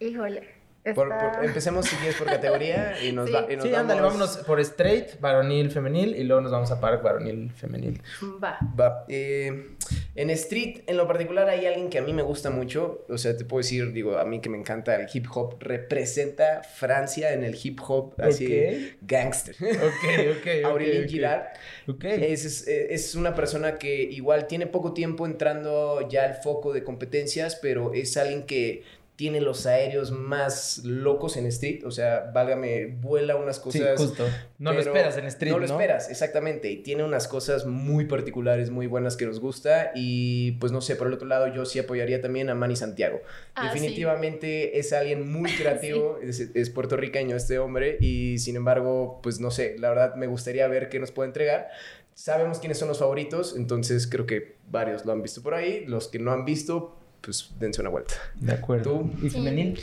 [0.00, 0.51] Híjole.
[0.94, 3.32] Por- está- por- empecemos si quieres por categoría y nos, Sí.
[3.34, 6.72] va, y nos Sí, ándale, vamos- vámonos por straight, varonil, femenil, y luego nos vamos
[6.72, 8.00] a park, varonil, femenil.
[8.42, 8.58] Va.
[8.78, 9.04] Va.
[9.08, 9.76] eh,
[10.16, 13.04] en Street, en lo particular, hay alguien que a mí me gusta mucho.
[13.08, 16.62] O sea, te puedo decir, digo, a mí que me encanta el hip hop, representa
[16.62, 18.96] Francia en el hip hop así Ok.
[19.02, 19.54] gangster.
[19.60, 20.64] Ok, ok.
[20.64, 21.10] Aurélien ok, ok.
[21.10, 21.42] Girard
[21.88, 22.04] Ok.
[22.04, 26.82] es, es, es una persona que igual tiene poco tiempo entrando ya al foco de
[26.82, 28.82] competencias, pero es alguien que
[29.14, 31.84] tiene los aéreos más locos en street.
[31.84, 33.98] O sea, válgame, vuela unas Sí, cosas.
[34.00, 34.24] justo.
[34.58, 35.66] No lo esperas en street, No ¿no?
[35.66, 36.70] lo esperas, exactamente.
[36.70, 39.92] Y tiene unas cosas muy particulares, muy buenas que nos gusta.
[39.94, 43.20] Y pues no sé, por el otro lado, yo sí apoyaría también a Manny Santiago.
[43.54, 43.78] Ah, sí.
[43.80, 47.98] Definitivamente es alguien muy creativo, es, es puertorriqueño este hombre.
[48.00, 51.68] Y sin embargo, pues no sé, la verdad me gustaría ver qué nos puede entregar.
[52.14, 55.84] Sabemos quiénes son los favoritos, entonces creo que varios lo han visto por ahí.
[55.86, 58.14] Los que no han visto, pues dense una vuelta.
[58.34, 59.00] De acuerdo.
[59.00, 59.26] ¿Tú?
[59.26, 59.80] ¿Y femenil?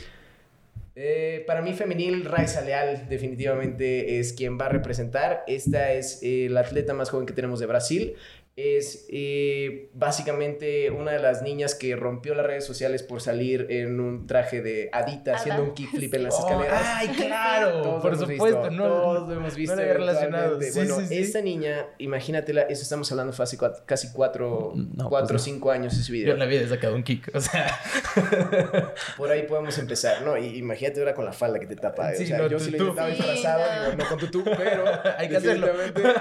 [0.94, 5.44] Eh, para mí femenil, Raiza Leal definitivamente es quien va a representar.
[5.46, 8.14] Esta es eh, la atleta más joven que tenemos de Brasil.
[8.56, 14.00] Es eh, básicamente una de las niñas que rompió las redes sociales por salir en
[14.00, 16.82] un traje de Adita haciendo un kickflip en las Oh, escaleras.
[16.84, 17.80] ¡Ay, claro!
[17.82, 18.84] Todos por supuesto, visto, no.
[18.88, 19.76] todos lo hemos visto.
[19.76, 20.60] no lo relacionado.
[20.60, 21.18] Sí, bueno, sí, sí.
[21.18, 25.46] esta niña, imagínatela, eso estamos hablando fue hace cua- casi cuatro, No, cuatro pues o
[25.48, 25.54] no.
[25.54, 26.32] cinco años ese Yo video.
[26.34, 27.66] en la vida he sacado un kick, o sea.
[29.16, 30.36] Por ahí podemos empezar, ¿no?
[30.36, 32.12] Y imagínate ahora con la falda que te tapa.
[32.14, 33.90] Sí, o sea, no, yo sí lo intentaba disfrazado, no.
[33.90, 34.84] digo, no con tutú, pero
[35.18, 35.66] Hay que hacerlo.
[35.68, 36.20] definitivamente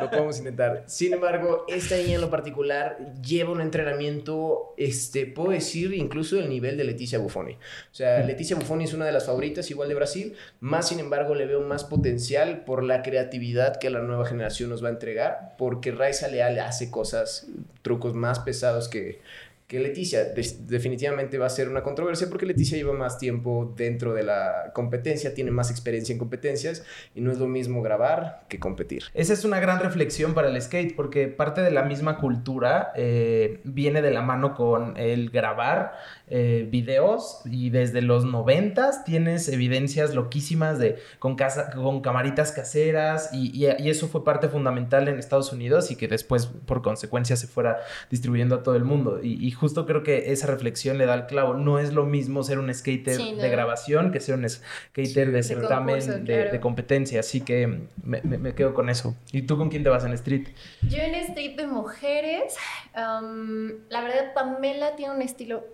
[0.00, 0.82] lo podemos intentar.
[0.86, 6.48] Sin embargo, esta niña en lo particular lleva un entrenamiento, este, puedo decir, incluso del
[6.48, 7.52] nivel de Leticia Buffoni.
[7.54, 8.26] O sea, Mm.
[8.26, 11.60] Leticia Buffoni es una de las favoritas igual de Brasil, más sin embargo le veo
[11.60, 16.28] más potencial por la creatividad que la nueva generación nos va a entregar, porque Raiza
[16.28, 17.46] Leal hace cosas,
[17.82, 19.20] trucos más pesados que,
[19.66, 20.24] que Leticia.
[20.24, 24.70] De- definitivamente va a ser una controversia porque Leticia lleva más tiempo dentro de la
[24.74, 29.04] competencia, tiene más experiencia en competencias y no es lo mismo grabar que competir.
[29.14, 33.60] Esa es una gran reflexión para el skate, porque parte de la misma cultura eh,
[33.64, 35.92] viene de la mano con el grabar
[36.28, 43.30] eh, videos y desde los noventas tienes evidencias loquísimas de con, casa, con camaritas caseras
[43.32, 47.36] y, y- y eso fue parte fundamental en Estados Unidos y que después por consecuencia
[47.36, 47.78] se fuera
[48.10, 49.20] distribuyendo a todo el mundo.
[49.22, 51.54] Y, y justo creo que esa reflexión le da al clavo.
[51.54, 53.42] No es lo mismo ser un skater Sí, no.
[53.42, 56.50] de grabación que ser un skater de de certamen, de, claro.
[56.52, 57.20] de competencia.
[57.20, 57.66] Así que
[58.02, 59.14] me, me- me quedo con eso.
[59.32, 60.48] ¿Y tú con quién te vas en street?
[60.82, 62.56] Yo en street de mujeres,
[62.94, 65.64] la verdad Pamela tiene un estilo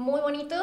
[0.00, 0.56] muy bonito.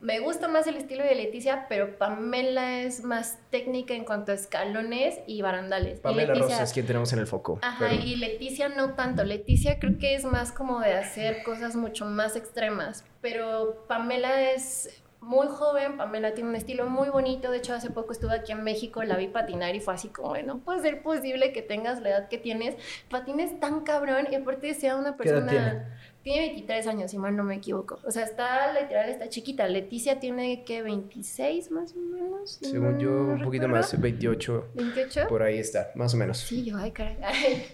[0.00, 4.36] Me gusta más el estilo de Leticia, pero Pamela es más técnica en cuanto a
[4.36, 5.98] escalones y barandales.
[5.98, 7.58] Y Pamela Leticia- Rosa es quien tenemos en el foco.
[7.62, 9.24] Ajá, pero- y Leticia no tanto.
[9.24, 13.04] Leticia creo que es más como de hacer cosas mucho más extremas.
[13.20, 17.50] Pero Pamela es muy joven, Pamela tiene un estilo muy bonito.
[17.50, 20.36] De hecho, hace poco estuve aquí en México, la vi patinar y fue así como,
[20.38, 22.76] no puede ser posible que tengas la edad que tienes.
[23.10, 25.98] Patines tan cabrón y aparte sea una ¿Qué edad persona...
[26.28, 27.98] Tiene 23 años, si mal no me equivoco.
[28.04, 29.66] O sea, está literal, está chiquita.
[29.66, 32.58] Leticia tiene que 26 más o menos.
[32.62, 33.68] si Según yo, no un poquito recuerdo.
[33.68, 34.68] más, 28.
[34.74, 35.26] 28.
[35.26, 36.36] Por ahí está, más o menos.
[36.36, 37.16] Sí, yo, ay, caray.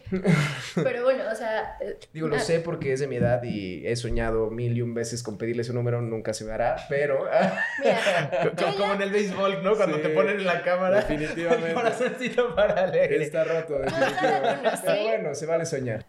[0.76, 1.78] Pero bueno, o sea.
[1.80, 4.82] eh, Digo, lo ah, sé porque es de mi edad y he soñado mil y
[4.82, 7.24] un veces con pedirle su número, nunca se me hará, pero
[7.82, 9.74] Mira, Como en el béisbol, ¿no?
[9.74, 10.96] Cuando Sí, te ponen en la cámara.
[11.08, 11.70] definitivamente.
[11.70, 13.20] El corazoncito para alegre.
[13.20, 14.70] está roto, la definitivamente.
[14.84, 16.06] Pero bueno, se vale soñar.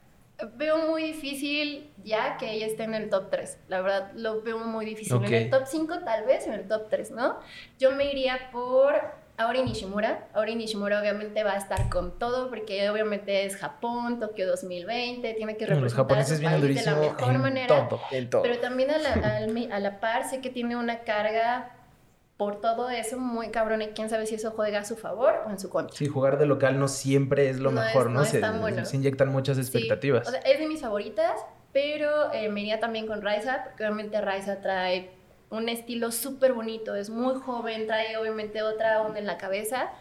[0.55, 3.57] Veo muy difícil ya que ella esté en el top 3.
[3.69, 5.23] La verdad, lo veo muy difícil.
[5.23, 7.39] En el top 5 tal vez, en el top 3, ¿no?
[7.79, 8.95] Yo me iría por
[9.37, 10.27] Aori Nishimura.
[10.33, 15.57] Aori Nishimura obviamente va a estar con todo porque obviamente es Japón, Tokio 2020, tiene
[15.57, 17.89] que Los representar a japoneses su vienen país de la mejor en manera.
[17.89, 18.01] todo.
[18.11, 18.41] En todo.
[18.43, 21.74] Pero también a la, a la par sé que tiene una carga
[22.37, 25.49] por todo eso muy cabrón y quién sabe si eso juega a su favor o
[25.51, 25.95] en su contra.
[25.95, 28.19] Sí, jugar de local no siempre es lo No es- mejor, ¿no?
[28.19, 28.83] no es se, tan bueno.
[28.85, 30.27] se inyectan muchas Sí, expectativas.
[30.27, 31.39] o sea, es de mis favoritas,
[31.71, 35.11] pero eh, me iría también con Raiza, porque obviamente Raiza trae
[35.49, 39.91] un estilo súper bonito, es muy joven, trae obviamente otra onda en la cabeza.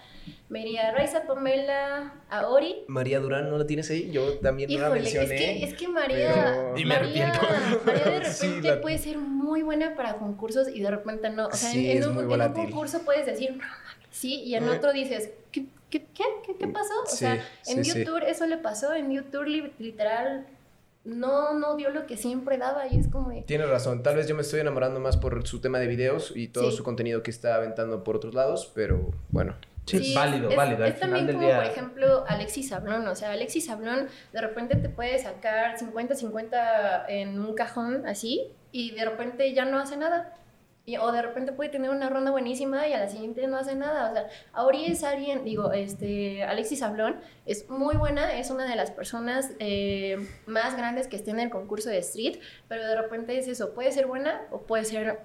[0.51, 2.85] Me iría Raiza, Pamela, Aori.
[2.87, 4.11] María Durán, ¿no la tienes ahí?
[4.11, 5.37] Yo también no la Híjole, es mencioné.
[5.37, 7.41] que, es que María, pero- Y me María, arrepiento.
[7.87, 11.47] María de repente Sí, la- puede ser muy buena para concursos y de repente no.
[11.49, 13.59] O sea, en- Sí, en, es un, muy en un concurso puedes decir,
[14.11, 14.71] sí, y en Eh.
[14.71, 16.93] otro dices, ¿qué, qué, qué, qué, qué pasó?
[17.05, 17.35] O Sí, sea,
[17.67, 17.99] en sí, sí.
[18.05, 20.47] YouTube eso le pasó, en YouTube li- literal
[21.05, 23.43] no, no dio lo que siempre daba y es como de...
[23.43, 26.49] Tienes razón, tal vez yo me estoy enamorando más por su tema de videos y
[26.49, 26.77] todo Sí.
[26.77, 29.55] su contenido que está aventando por otros lados, pero bueno.
[29.87, 30.85] Sí, Sí, válido, es, válido.
[30.85, 31.57] Al Es también final del como, día.
[31.57, 33.07] por ejemplo, Alexis Sablón.
[33.09, 38.93] O sea, Alexis Sablón de repente te puede sacar 50-50 en un cajón así y
[38.93, 40.33] de repente ya no hace nada.
[40.87, 43.75] Y- o de repente puede tener una ronda buenísima y a la siguiente no hace
[43.75, 44.11] nada.
[44.11, 48.77] O sea, Auri es alguien, digo, este, Alexis Sablón es muy buena, es una de
[48.77, 53.39] las personas eh, más grandes que esté en el concurso de Street, pero de repente
[53.39, 55.21] es eso, puede ser buena o puede ser,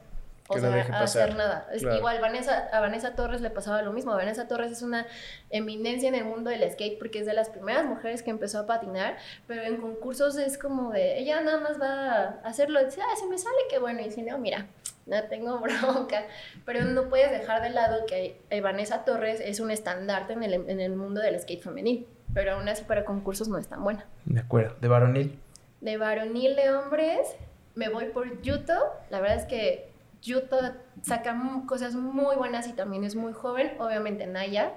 [0.50, 1.24] o Que no sea, deje pasar.
[1.24, 1.68] hacer nada.
[1.80, 1.98] Claro.
[1.98, 4.12] igual Vanessa, a Vanessa Torres le pasaba lo mismo.
[4.14, 5.06] Vanessa Torres es una
[5.52, 8.66] eminencia en el mundo del skate porque es de las primeras mujeres que empezó a
[8.66, 13.16] patinar, pero en concursos es como de, ella nada más va a hacerlo, dice, ah,
[13.16, 14.66] si me sale, qué bueno, y si no, mira,
[15.06, 16.24] no tengo bronca,
[16.66, 20.54] pero no puedes dejar de lado que eh, Vanessa Torres es un estandarte en el,
[20.54, 24.08] en el mundo del skate femenil, pero aún así para concursos no es tan buena.
[24.26, 24.76] De acuerdo.
[24.82, 25.40] De varonil.
[25.82, 27.36] De varonil de hombres,
[27.76, 28.74] me voy por Yuto.
[29.10, 29.89] La verdad es que
[30.22, 30.58] Yuto
[31.02, 33.74] saca cosas muy buenas y también es muy joven.
[33.80, 34.74] Obviamente Naya.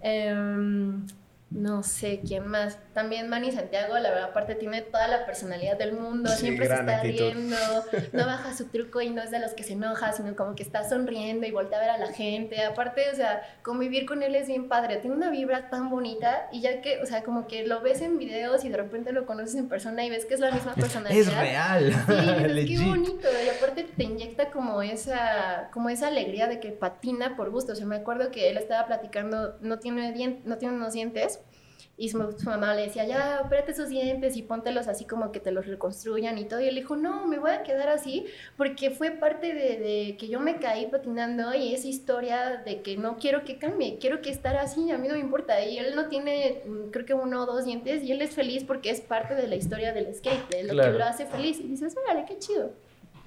[0.00, 1.06] Em,
[1.50, 2.78] no sé quién más.
[3.00, 6.28] También Manny Santiago, la verdad, aparte tiene toda la personalidad del mundo.
[6.32, 7.18] Sí, siempre se está actitud.
[7.32, 7.56] riendo.
[8.12, 10.62] No baja su truco y no es de los que se enoja, sino como que
[10.62, 12.62] está sonriendo y voltea a ver a la gente.
[12.62, 14.96] Aparte, o sea, convivir con él es bien padre.
[14.98, 18.18] Tiene una vibra tan bonita y ya que, o sea, como que lo ves en
[18.18, 21.18] videos y de repente lo conoces en persona y ves que es la misma personalidad.
[21.20, 21.92] Es real.
[22.06, 23.28] Sí, dices, qué bonito.
[23.44, 27.72] Y aparte te inyecta como esa, como esa alegría de que patina por gusto.
[27.72, 31.40] O sea, me acuerdo que él estaba platicando, no tiene, dien- no tiene unos dientes.
[32.00, 35.38] Y su, su mamá le decía, ya, opérate esos dientes y póntelos así como que
[35.38, 36.58] te los reconstruyan y todo.
[36.62, 38.24] Y él dijo, no, me voy a quedar así
[38.56, 42.96] porque fue parte de, de que yo me caí patinando y esa historia de que
[42.96, 45.62] no quiero que cambie, quiero que estar así, a mí no me importa.
[45.62, 48.64] Y él no tiene, mm, creo que uno o dos dientes y él es feliz
[48.64, 50.92] porque es parte de la historia del skate, de lo Claro.
[50.92, 51.60] que lo hace feliz.
[51.60, 52.70] Y dices, órale, qué chido.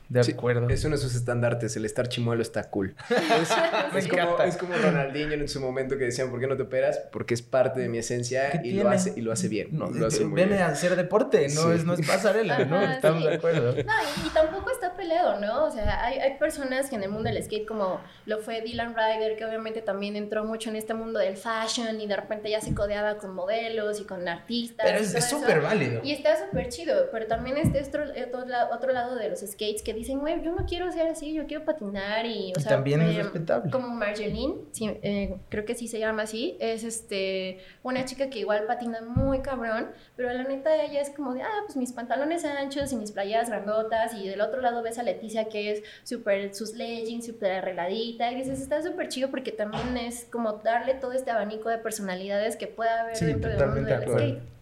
[0.09, 0.69] De Sí, acuerdo.
[0.69, 2.95] es uno de sus estandartes, el estar chimuelo está cool.
[3.09, 3.49] Es,
[3.93, 6.63] Me es como, es como Ronaldinho en su momento que decían, ¿por qué no te
[6.63, 6.99] operas?
[7.11, 9.69] Porque es parte de mi esencia ¿Qué y lo, hace, y lo hace bien.
[9.71, 10.63] No, lo hace muy viene bien.
[10.63, 11.71] a hacer deporte, no, Sí.
[11.75, 12.77] es, no es pasarela, ¿no?
[12.77, 13.29] Ajá, Estamos sí.
[13.29, 13.71] de acuerdo.
[13.73, 13.77] No,
[14.23, 15.65] y, y tampoco está peleado, ¿no?
[15.65, 18.95] O sea, hay, hay personas que en el mundo del skate, como lo fue Dylan
[18.95, 22.61] Ryder, que obviamente también entró mucho en este mundo del fashion y de repente ya
[22.61, 24.85] se codeaba con modelos y con artistas.
[24.85, 26.01] Pero es súper válido.
[26.03, 29.93] Y está súper chido, pero también este otro, otro, otro lado de los skates que
[30.03, 33.01] dicen, güey, yo no quiero ser así, yo quiero patinar y, o Y sea, también
[33.01, 33.71] es eh, respetable.
[33.71, 38.39] Como Marjeline, sí, eh, creo que sí se llama así, es este, una chica que
[38.39, 42.45] igual patina muy cabrón, pero la neta ella es como de, ah, pues mis pantalones
[42.45, 46.53] anchos y mis playeras grandotas y del otro lado ves a Leticia que es súper,
[46.53, 51.13] sus leggings súper arregladita y dices, está súper chido porque también es como darle todo
[51.13, 54.52] este abanico de personalidades que pueda haber Sí, dentro del mundo de del skate.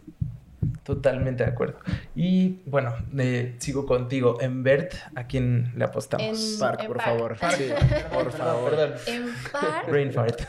[0.83, 1.77] Totalmente de acuerdo.
[2.15, 4.39] Y bueno, eh, sigo contigo.
[4.41, 6.53] En Bert, ¿a quién le apostamos?
[6.53, 7.09] En- Park, en por Park.
[7.09, 7.37] favor.
[7.55, 7.69] Sí,
[8.11, 8.69] por favor.
[8.71, 8.93] perdón.
[9.05, 10.41] En par, Brain fart.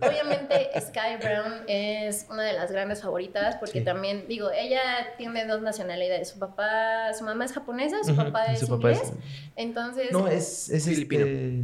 [0.00, 3.84] Obviamente Sky Brown es una de las grandes favoritas porque Sí.
[3.84, 4.80] también, digo, ella
[5.16, 6.28] tiene dos nacionalidades.
[6.28, 9.08] Su papá, su mamá es japonesa, su papá es su papá inglés.
[9.08, 9.14] es-
[9.56, 11.24] Entonces, No, es, es Filipino.
[11.24, 11.62] este-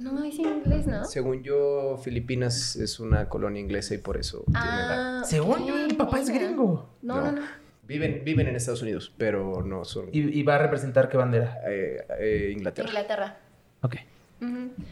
[0.00, 1.04] no es inglés, ¿no?
[1.04, 5.20] Según yo, Filipinas es una colonia inglesa y por eso tiene la...
[5.20, 6.88] Ah, Según yo, el papá es gringo.
[7.02, 7.40] No, no, No.
[7.40, 7.46] no.
[7.86, 11.58] Viven, viven en Estados Unidos, pero no son ¿Y, y va a representar qué bandera?
[11.66, 12.86] eh, eh, Inglaterra.
[12.88, 13.36] Inglaterra.
[13.80, 13.96] Ok,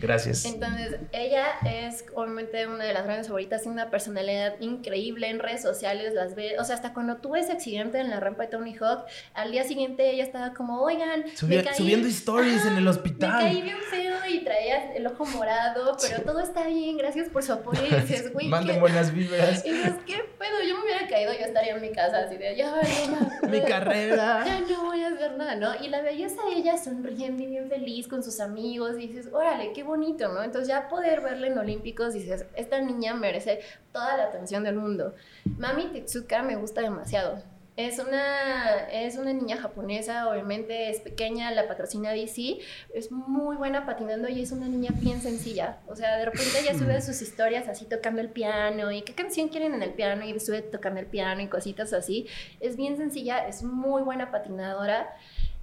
[0.01, 0.45] Gracias.
[0.45, 5.63] Entonces, ella es obviamente una de las grandes favoritas, tiene una personalidad increíble en redes
[5.63, 8.77] sociales, las ve, o sea, hasta cuando tuve ese accidente en la rampa de Tony
[8.77, 12.91] Hawk, al día siguiente ella estaba como, oigan, me caí, subiendo stories en el me
[12.91, 13.45] hospital.
[13.45, 17.53] caí bien feo y traía el ojo morado, pero todo está bien, gracias por su
[17.53, 17.81] apoyo.
[17.87, 19.64] Y dices, güey, Manden buenas vibras.
[19.66, 20.62] Y dices, ¿qué pedo?
[20.66, 24.45] Yo me hubiera caído, yo estaría en mi casa así de, ya, no, Mi carrera.
[24.47, 25.75] ya no voy a hacer nada, ¿no?
[25.83, 29.73] Y la belleza de ella sonriendo y bien feliz con sus amigos, y dices, órale,
[29.73, 30.43] qué bonito, ¿no?
[30.43, 33.61] Entonces ya poder verla en Olímpicos, dices, esta niña merece
[33.93, 35.14] toda la atención del mundo.
[35.59, 37.43] Mami Tetsuka me gusta demasiado.
[37.77, 42.59] Es una, es una niña japonesa, obviamente es pequeña, la patrocina DC,
[42.95, 45.81] es muy buena patinando y es una niña bien sencilla.
[45.87, 49.49] O sea, de repente ella sube sus historias así tocando el piano y qué canción
[49.49, 52.27] quieren en el piano y sube tocando el piano y cositas así.
[52.61, 55.14] Es bien sencilla, es muy buena patinadora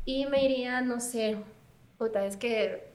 [0.06, 1.38] y me iría, no sé,
[1.98, 2.93] puta, es que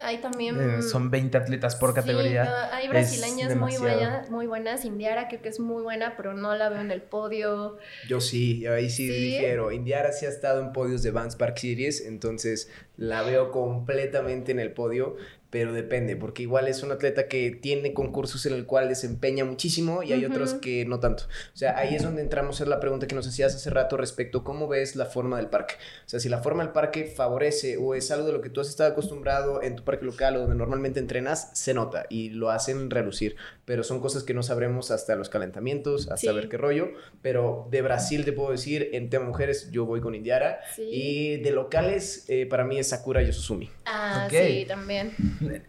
[0.00, 0.56] hay también...
[0.60, 2.44] Eh, son 20 atletas por Sí, categoría.
[2.44, 4.84] no, hay brasileñas muy buenas, muy buenas.
[4.84, 7.78] Indiara creo que es muy buena, pero no la veo en el podio.
[8.08, 9.12] Yo sí, ahí sí, ¿Sí?
[9.12, 9.72] difiero.
[9.72, 14.60] Indiara sí ha estado en podios de Vans Park Series, entonces la veo completamente en
[14.60, 15.16] el podio,
[15.50, 20.02] pero depende, porque igual es un atleta que tiene concursos en el cual desempeña muchísimo
[20.02, 21.24] y hay otros que no tanto.
[21.54, 24.38] O sea, ahí es donde entramos en la pregunta que nos hacías hace rato respecto
[24.38, 25.74] a cómo ves la forma del parque.
[26.06, 28.60] O sea, si la forma del parque favorece o es algo de lo que tú
[28.60, 32.50] has estado acostumbrado en tu parque local o donde normalmente entrenas, se nota y lo
[32.50, 33.36] hacen relucir,
[33.68, 36.34] pero son cosas que no sabremos hasta los calentamientos, hasta Sí.
[36.34, 36.88] ver qué rollo,
[37.20, 40.60] pero de Brasil te puedo decir, en tema mujeres, yo voy con Indiara.
[40.74, 40.88] Sí.
[40.90, 43.68] Y de locales, eh, para mí es Sakura Yosusumi.
[43.84, 44.32] Ah, Ok.
[44.46, 45.12] sí, también.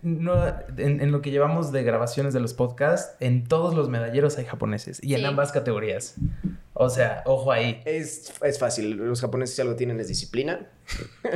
[0.01, 0.33] No,
[0.77, 4.45] en, en lo que llevamos de grabaciones de los podcasts, en todos los medalleros hay
[4.45, 5.25] japoneses y en Sí.
[5.25, 6.15] ambas categorías.
[6.73, 7.81] O sea, ojo ahí.
[7.83, 10.69] Es, es fácil, los japoneses si algo tienen es disciplina.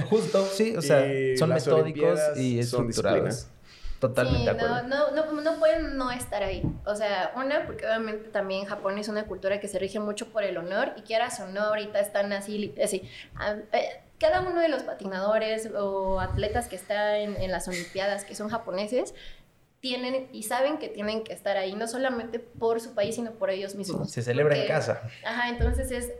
[0.09, 3.26] Justo, sí, o sea, Y son metódicos y son estructurados.
[3.26, 3.53] disciplina.
[4.08, 4.84] Totalmente Sí, de acuerdo.
[4.89, 6.62] no, no, no, no pueden no estar ahí.
[6.86, 10.43] O sea, una, porque obviamente también Japón es una cultura que se rige mucho por
[10.43, 13.10] el honor y quieras o no, ahorita están así, así.
[13.72, 18.36] eh, cada uno de los patinadores o atletas que están en, en las Olimpiadas que
[18.36, 19.14] son japoneses
[19.80, 23.49] tienen y saben que tienen que estar ahí, no solamente por su país, sino por
[23.49, 24.12] ellos mismos.
[24.12, 25.01] Se celebra en casa.
[25.26, 26.12] Ajá, entonces es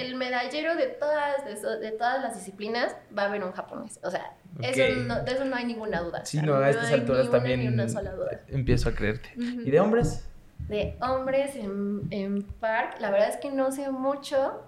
[0.00, 3.98] el medallero de todas, de, todas las disciplinas va a haber un japonés.
[4.02, 6.24] O sea, eso no- de eso no hay ninguna duda.
[6.24, 8.40] Sí, O sea, no, a estas hay alturas ni una también Ni una sola duda.
[8.48, 9.30] empiezo a creerte.
[9.36, 10.28] ¿Y de hombres?
[10.68, 14.62] De hombres en, en Park, la verdad es que no sé mucho,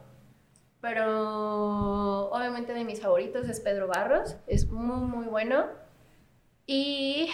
[0.81, 5.67] pero obviamente de mis favoritos es Pedro Barros, es muy, muy bueno.
[6.67, 7.31] Y.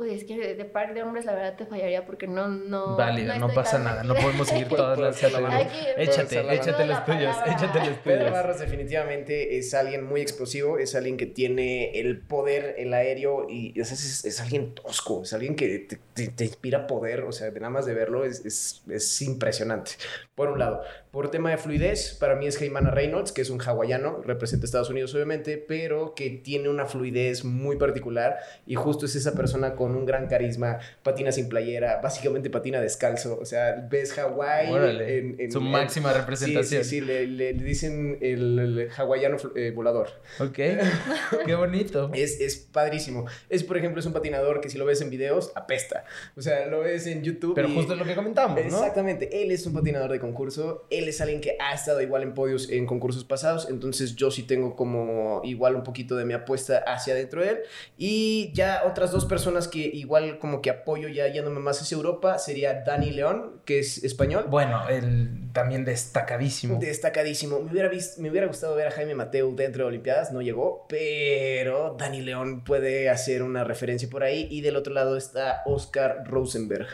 [0.00, 2.48] Uy, es que de, de Park de hombres la verdad te fallaría porque no.
[2.48, 4.02] no Válido, no, pasa nada.
[4.02, 8.32] No podemos seguir todas las Échate, la échate los tuyos, échate los Pedro tuyos.
[8.32, 13.78] Barros definitivamente es alguien muy explosivo, es alguien que tiene el poder, el aéreo y
[13.78, 17.50] es, es- es alguien tosco, es alguien que te, te- te inspira poder, o sea,
[17.50, 19.92] de nada más de verlo es, es- es impresionante.
[20.40, 20.80] Por un lado,
[21.10, 24.66] por tema de fluidez, para mí es Jaimana Reynolds, que es un hawaiano, representa a
[24.66, 29.74] Estados Unidos obviamente, pero que tiene una fluidez muy particular y justo es esa persona
[29.74, 35.36] con un gran carisma, patina sin playera, básicamente patina descalzo, o sea, ves Hawái en-
[35.38, 36.84] en- su en- máxima representación.
[36.84, 40.08] Sí, sí, sí, le, le- le dicen el, el hawaiano eh, volador.
[40.38, 40.54] Ok,
[41.44, 42.10] qué bonito.
[42.14, 43.26] Es, es padrísimo.
[43.50, 46.04] Es, por ejemplo, es un patinador que si lo ves en videos, apesta.
[46.34, 47.54] O sea, lo ves en YouTube.
[47.54, 48.64] Pero y- justo es lo que comentamos, ¿no?
[48.64, 52.34] Exactamente, él es un patinador de concurso, él es alguien que ha estado igual en
[52.34, 56.78] podios en concursos pasados, entonces yo sí tengo como igual un poquito de mi apuesta
[56.86, 57.58] hacia dentro de él.
[57.98, 62.38] Y ya otras dos personas que igual como que apoyo ya yéndome más hacia Europa
[62.38, 64.46] sería Dani León, que es español.
[64.48, 66.78] Bueno, el también destacadísimo.
[66.78, 67.60] Destacadísimo.
[67.60, 70.86] Me hubiera, vis- me hubiera gustado ver a Jaime Mateo dentro de Olimpiadas, no llegó,
[70.88, 74.46] pero Dani León puede hacer una referencia por ahí.
[74.50, 76.86] Y del otro lado está Oscar Rosenberg,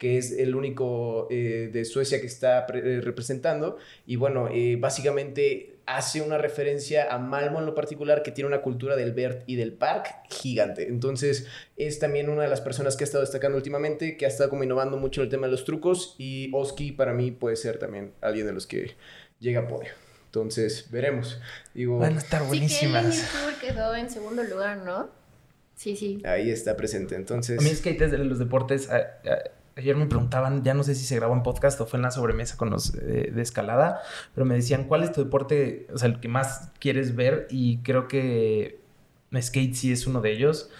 [0.00, 3.76] que es el único eh, de Suecia que está eh, representando.
[4.06, 8.62] Y bueno, eh, básicamente hace una referencia a Malmo en lo particular, que tiene una
[8.62, 10.88] cultura del Bert y del Park gigante.
[10.88, 11.46] Entonces,
[11.76, 14.64] es también una de las personas que ha estado destacando últimamente, que ha estado como
[14.64, 16.14] innovando mucho en el tema de los trucos.
[16.16, 18.92] Y Oski, para mí, puede ser también alguien de los que
[19.38, 19.90] llega a podio.
[20.26, 21.38] Entonces, veremos.
[21.74, 23.28] Digo, Van a estar Sí, que buenísimas.
[23.32, 25.10] Tour quedó en segundo lugar, ¿no?
[25.74, 26.22] Sí, sí.
[26.24, 27.16] ahí está presente.
[27.16, 30.82] Entonces, A mí es que de los deportes, a- a- ayer me preguntaban, ya no
[30.82, 33.42] sé si se grabó en podcast o fue en la sobremesa con los eh, de
[33.42, 34.00] escalada,
[34.34, 37.46] pero me decían, ¿cuál es tu deporte, o sea, el que más quieres ver?
[37.50, 38.80] Y creo que
[39.38, 40.70] skate sí es uno de ellos.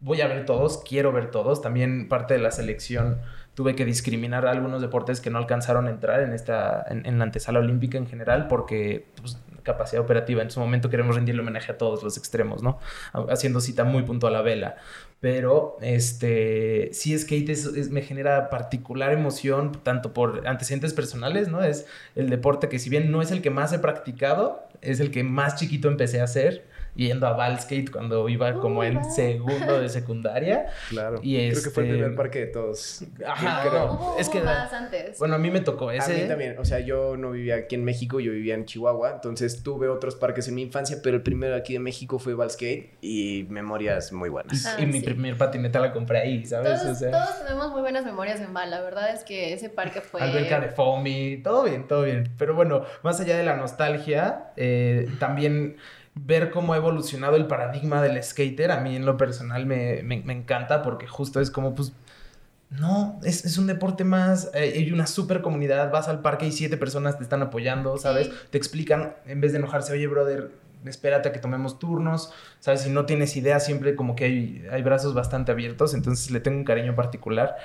[0.00, 1.62] Voy a ver todos, quiero ver todos.
[1.62, 3.20] También parte de la selección
[3.54, 7.24] tuve que discriminar a algunos deportes que no alcanzaron a entrar en esta en, la
[7.24, 10.42] antesala olímpica en general porque pues, capacidad operativa.
[10.42, 12.78] En su momento queremos rendirle homenaje a todos los extremos, ¿no?
[13.28, 14.76] Haciendo cita muy puntual a la vela.
[15.20, 21.62] Pero, este, sí, skate es, me genera particular emoción, tanto por antecedentes personales, ¿no?
[21.62, 25.10] Es el deporte que si bien no es el que más he practicado, es el
[25.10, 26.69] que más chiquito empecé a hacer
[27.06, 30.66] yendo a Valskate cuando iba Oh, como en segundo de secundaria.
[30.88, 31.20] Claro.
[31.22, 33.04] Y Creo que fue el este- primer parque de todos.
[33.26, 33.86] Ajá, Creo.
[33.86, 35.18] no, Hubo- es que más antes.
[35.18, 36.14] Bueno, a mí me tocó A ese.
[36.22, 39.62] mí también, o sea, yo no vivía aquí en México, yo vivía en Chihuahua, entonces
[39.62, 43.46] tuve otros parques en mi infancia, pero el primero aquí de México fue Valskate y
[43.48, 44.66] memorias muy buenas.
[44.66, 45.04] Ah, y mi sí.
[45.04, 46.80] primer patineta la compré ahí, ¿sabes?
[46.82, 48.70] Todos, O sea, todos tenemos muy buenas memorias en Val.
[48.70, 50.20] La verdad es que ese parque fue.
[50.20, 52.30] alberca de foamy, todo bien, todo bien.
[52.36, 55.76] Pero bueno, más allá de la nostalgia, eh, también
[56.14, 60.22] ver cómo ha evolucionado el paradigma del skater, a mí en lo personal me, me-
[60.22, 61.92] me encanta porque justo es como, pues,
[62.70, 66.52] no, es, es un deporte más, eh, hay una super comunidad, vas al parque y
[66.52, 68.28] siete personas te están apoyando, ¿sabes?
[68.28, 68.32] Sí.
[68.50, 70.52] Te explican, en vez de enojarse, oye, brother,
[70.84, 72.82] espérate a que tomemos turnos, ¿sabes?
[72.82, 76.58] Si no tienes idea, siempre como que hay, hay brazos bastante abiertos, entonces le tengo
[76.58, 77.56] un cariño particular.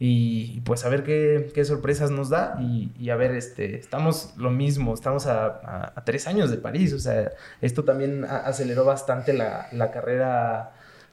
[0.00, 2.56] Y, y pues a ver qué, qué sorpresas nos da.
[2.60, 6.56] Y, y a ver, este, estamos lo mismo, estamos a, a- a tres años de
[6.58, 6.92] París.
[6.92, 7.30] O sea,
[7.60, 10.72] esto también a- aceleró bastante la, la carrera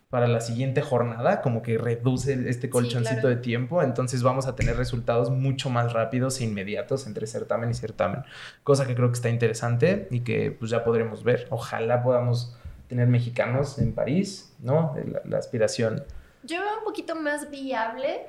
[0.10, 3.30] para la siguiente jornada, como que reduce este colchoncito claro.
[3.30, 3.82] de tiempo.
[3.82, 8.24] Entonces vamos a tener resultados mucho más rápidos e inmediatos entre certamen y certamen.
[8.64, 11.48] Cosa que creo que está interesante y que pues ya podremos ver.
[11.50, 12.58] Ojalá podamos
[12.90, 14.94] tener mexicanos en París, ¿no?
[15.10, 16.04] La, la aspiración.
[16.44, 18.26] Yo veo un poquito más viable,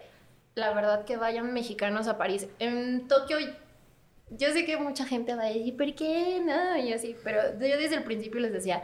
[0.55, 2.49] la verdad, que vayan mexicanos a París.
[2.59, 3.39] En Tokio,
[4.31, 6.77] yo sé que mucha gente va a decir, ¿por qué no?
[6.77, 8.83] Y así, pero yo desde el principio les decía,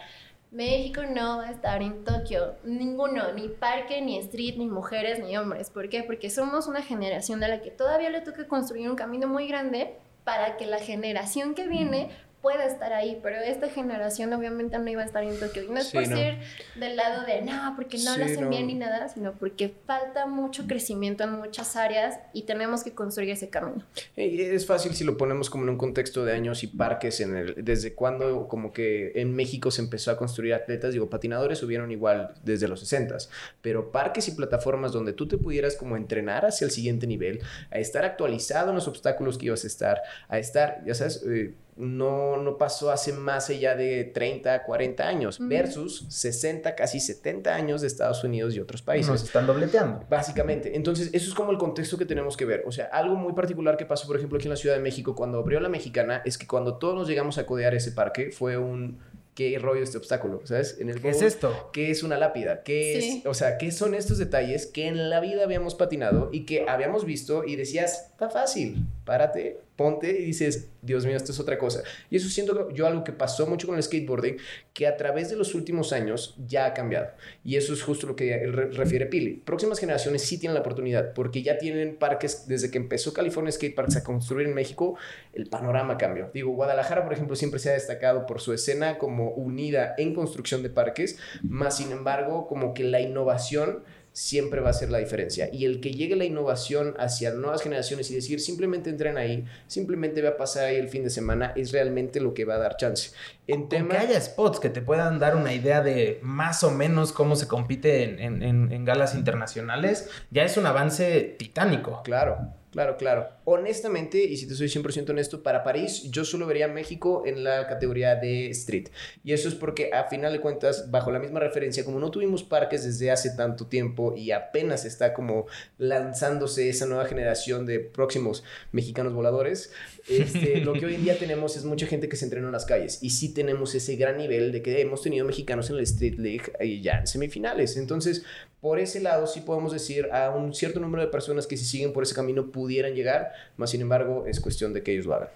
[0.51, 5.37] México no va a estar en Tokio, ninguno, ni parque, ni street, ni mujeres, ni
[5.37, 5.69] hombres.
[5.69, 6.03] ¿Por qué?
[6.03, 9.97] Porque somos una generación de la que todavía le toca construir un camino muy grande
[10.25, 12.11] para que la generación que viene
[12.41, 15.65] pueda estar ahí, pero esta generación obviamente no iba a estar en Tokio.
[15.65, 16.17] Y no es Sí, por no.
[16.17, 16.39] ser
[16.77, 18.51] del lado de no, porque no lo Sí, hacen no.
[18.51, 23.31] bien ni nada, sino porque falta mucho crecimiento en muchas áreas y tenemos que construir
[23.31, 23.85] ese camino.
[24.17, 27.55] Es fácil si lo ponemos como en un contexto de años y parques en el
[27.65, 32.35] desde cuando como que en México se empezó a construir atletas, digo, patinadores hubieron igual
[32.45, 33.29] desde los 60s,
[33.63, 37.79] pero parques y plataformas donde tú te pudieras como entrenar hacia el siguiente nivel, a
[37.79, 42.37] estar actualizado en los obstáculos que ibas a estar, a estar, ya sabes, eh, no,
[42.37, 47.87] no pasó hace más allá de 30, 40 años, versus 60, casi 70 años de
[47.87, 49.11] Estados Unidos y otros países.
[49.11, 50.05] Nos están dobleteando.
[50.11, 52.65] Básicamente, entonces eso es como el contexto que tenemos que ver.
[52.67, 55.15] O sea, algo muy particular que pasó, por ejemplo, aquí en la Ciudad de México
[55.15, 58.59] cuando abrió la mexicana es que cuando todos nos llegamos a codear ese parque fue
[58.59, 58.99] un
[59.35, 60.79] qué rollo este obstáculo, ¿sabes?
[60.81, 61.71] En el ¿Qué es esto?
[61.73, 62.65] ¿Qué es una lápida?
[62.65, 63.19] ¿Qué Sí.
[63.21, 66.65] es, o sea, qué son estos detalles que en la vida habíamos patinado y que
[66.69, 71.57] habíamos visto y decías, está fácil, párate, ponte y dices, Dios mío, esto es otra
[71.57, 71.83] cosa.
[72.11, 74.37] Y eso siento yo algo que pasó mucho con el skateboarding,
[74.75, 77.11] que a través de los últimos años ya ha cambiado.
[77.45, 79.35] Y eso es justo lo que re- refiere Pili.
[79.35, 83.75] Próximas generaciones sí tienen la oportunidad, porque ya tienen parques, desde que empezó California Skate
[83.75, 84.97] Parks a construir en México,
[85.33, 86.31] el panorama cambió.
[86.35, 90.65] Digo, Guadalajara, por ejemplo, siempre se ha destacado por su escena como unida en construcción
[90.65, 93.85] de parques, más sin embargo, como que la innovación
[94.19, 95.49] siempre va a ser la diferencia.
[95.53, 100.21] Y el que llegue la innovación hacia nuevas generaciones y decir simplemente entren ahí, simplemente
[100.23, 102.77] va a pasar ahí el fin de semana, es realmente lo que va a dar
[102.77, 103.11] chance.
[103.47, 103.89] En Con tema...
[103.91, 107.47] que haya spots que te puedan dar una idea de más o menos cómo se
[107.47, 112.03] compite en, en- en- en galas internacionales, ya es un avance titánico.
[112.05, 112.39] Claro,
[112.71, 113.29] claro, claro.
[113.45, 117.45] Honestamente, y si te soy 100% honesto, para París yo solo vería a México en
[117.45, 118.89] la categoría de street.
[119.25, 122.43] Y eso es porque a final de cuentas, bajo la misma referencia, como no tuvimos
[122.43, 125.47] parques desde hace tanto tiempo y apenas está como
[125.79, 129.73] lanzándose esa nueva generación de próximos mexicanos voladores,
[130.09, 132.67] este, lo que hoy en día tenemos es mucha gente que se entrena en las
[132.67, 132.99] calles.
[133.03, 136.53] Y sí tenemos ese gran nivel de que hemos tenido mexicanos en el Street League
[136.61, 137.77] y ya en semifinales.
[137.77, 138.25] Entonces,
[138.61, 141.93] por ese lado sí podemos decir a un cierto número de personas que si siguen
[141.93, 145.29] por ese camino pudieran llegar, más sin embargo es cuestión de que ellos lo hagan.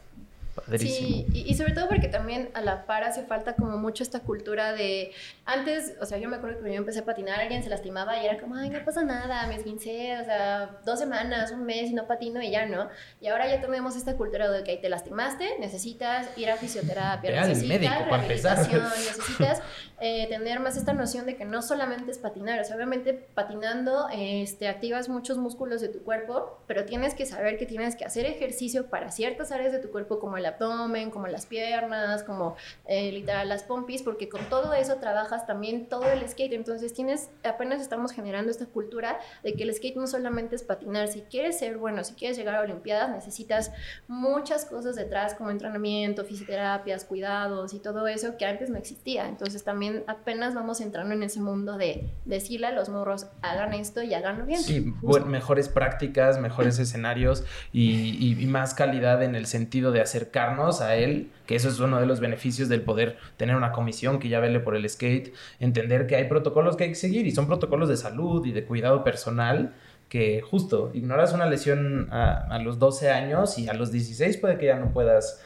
[0.54, 1.08] Padrísimo.
[1.08, 4.20] Sí, y, y sobre todo porque también a la par hace falta como mucho esta
[4.20, 5.12] cultura de
[5.44, 8.22] antes, o sea, yo me acuerdo que cuando yo empecé a patinar, alguien se lastimaba
[8.22, 11.90] y era como, ay, no pasa nada, me esguincé, o sea, dos semanas, un mes
[11.90, 12.88] y no patino y ya no.
[13.20, 17.38] Y ahora ya tenemos esta cultura de que te lastimaste, necesitas ir a fisioterapia, Ve
[17.38, 18.56] al necesitas médico, para empezar.
[18.58, 19.62] rehabilitación, necesitas
[20.00, 24.08] eh, tener más esta noción de que no solamente es patinar, o sea, obviamente patinando
[24.12, 28.26] este, activas muchos músculos de tu cuerpo, pero tienes que saber que tienes que hacer
[28.26, 33.12] ejercicio para ciertas áreas de tu cuerpo como el abdomen, como las piernas, como eh,
[33.12, 36.52] literal las pompis, porque con todo eso trabajas también todo el skate.
[36.52, 41.08] Entonces tienes, apenas estamos generando esta cultura de que el skate no solamente es patinar.
[41.08, 43.72] Si quieres ser bueno, si quieres llegar a Olimpiadas, necesitas
[44.08, 49.28] muchas cosas detrás, como entrenamiento, fisioterapias, cuidados y todo eso que antes no existía.
[49.28, 54.02] Entonces también apenas vamos entrando en ese mundo de decirle a los morros, hagan esto
[54.02, 54.60] y háganlo bien.
[54.60, 54.94] Sí,
[55.26, 60.00] mejores prácticas, mejores escenarios y, y, más calidad en el sentido de
[60.32, 64.18] acercarnos a él, que eso es uno de los beneficios del poder tener una comisión
[64.18, 67.32] que ya vele por el skate, entender que hay protocolos que hay que seguir y
[67.32, 69.74] son protocolos de salud y de cuidado personal
[70.08, 74.66] que justo ignoras una lesión a, los 12 años y a los 16 puede que
[74.66, 75.42] ya no puedas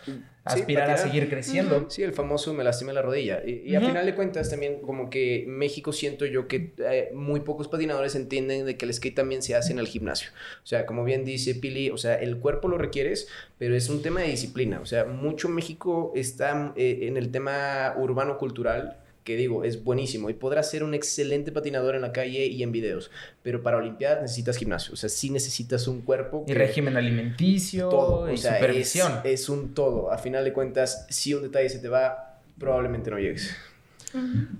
[0.47, 1.91] aspirar a seguir creciendo.
[1.91, 3.43] Sí, el famoso me lastimé la rodilla.
[3.45, 7.69] Y, a final de cuentas también como que México siento yo que eh, muy pocos
[7.69, 10.31] patinadores entienden de que el skate también se hace en el gimnasio.
[10.63, 13.29] O sea, como bien dice Pili, o sea, el cuerpo lo requieres,
[13.59, 14.81] pero es un tema de disciplina.
[14.81, 20.35] O sea, mucho México está eh, en el tema urbano-cultural que digo, es buenísimo y
[20.35, 23.11] podrás ser un excelente patinador en la calle y en videos,
[23.43, 26.45] pero para Olimpiadas necesitas gimnasio, o sea, sí necesitas un cuerpo.
[26.47, 29.21] y régimen alimenticio todo, y supervisión.
[29.25, 33.19] Es, un todo, a final de cuentas, si un detalle se te va, probablemente no
[33.19, 33.55] llegues.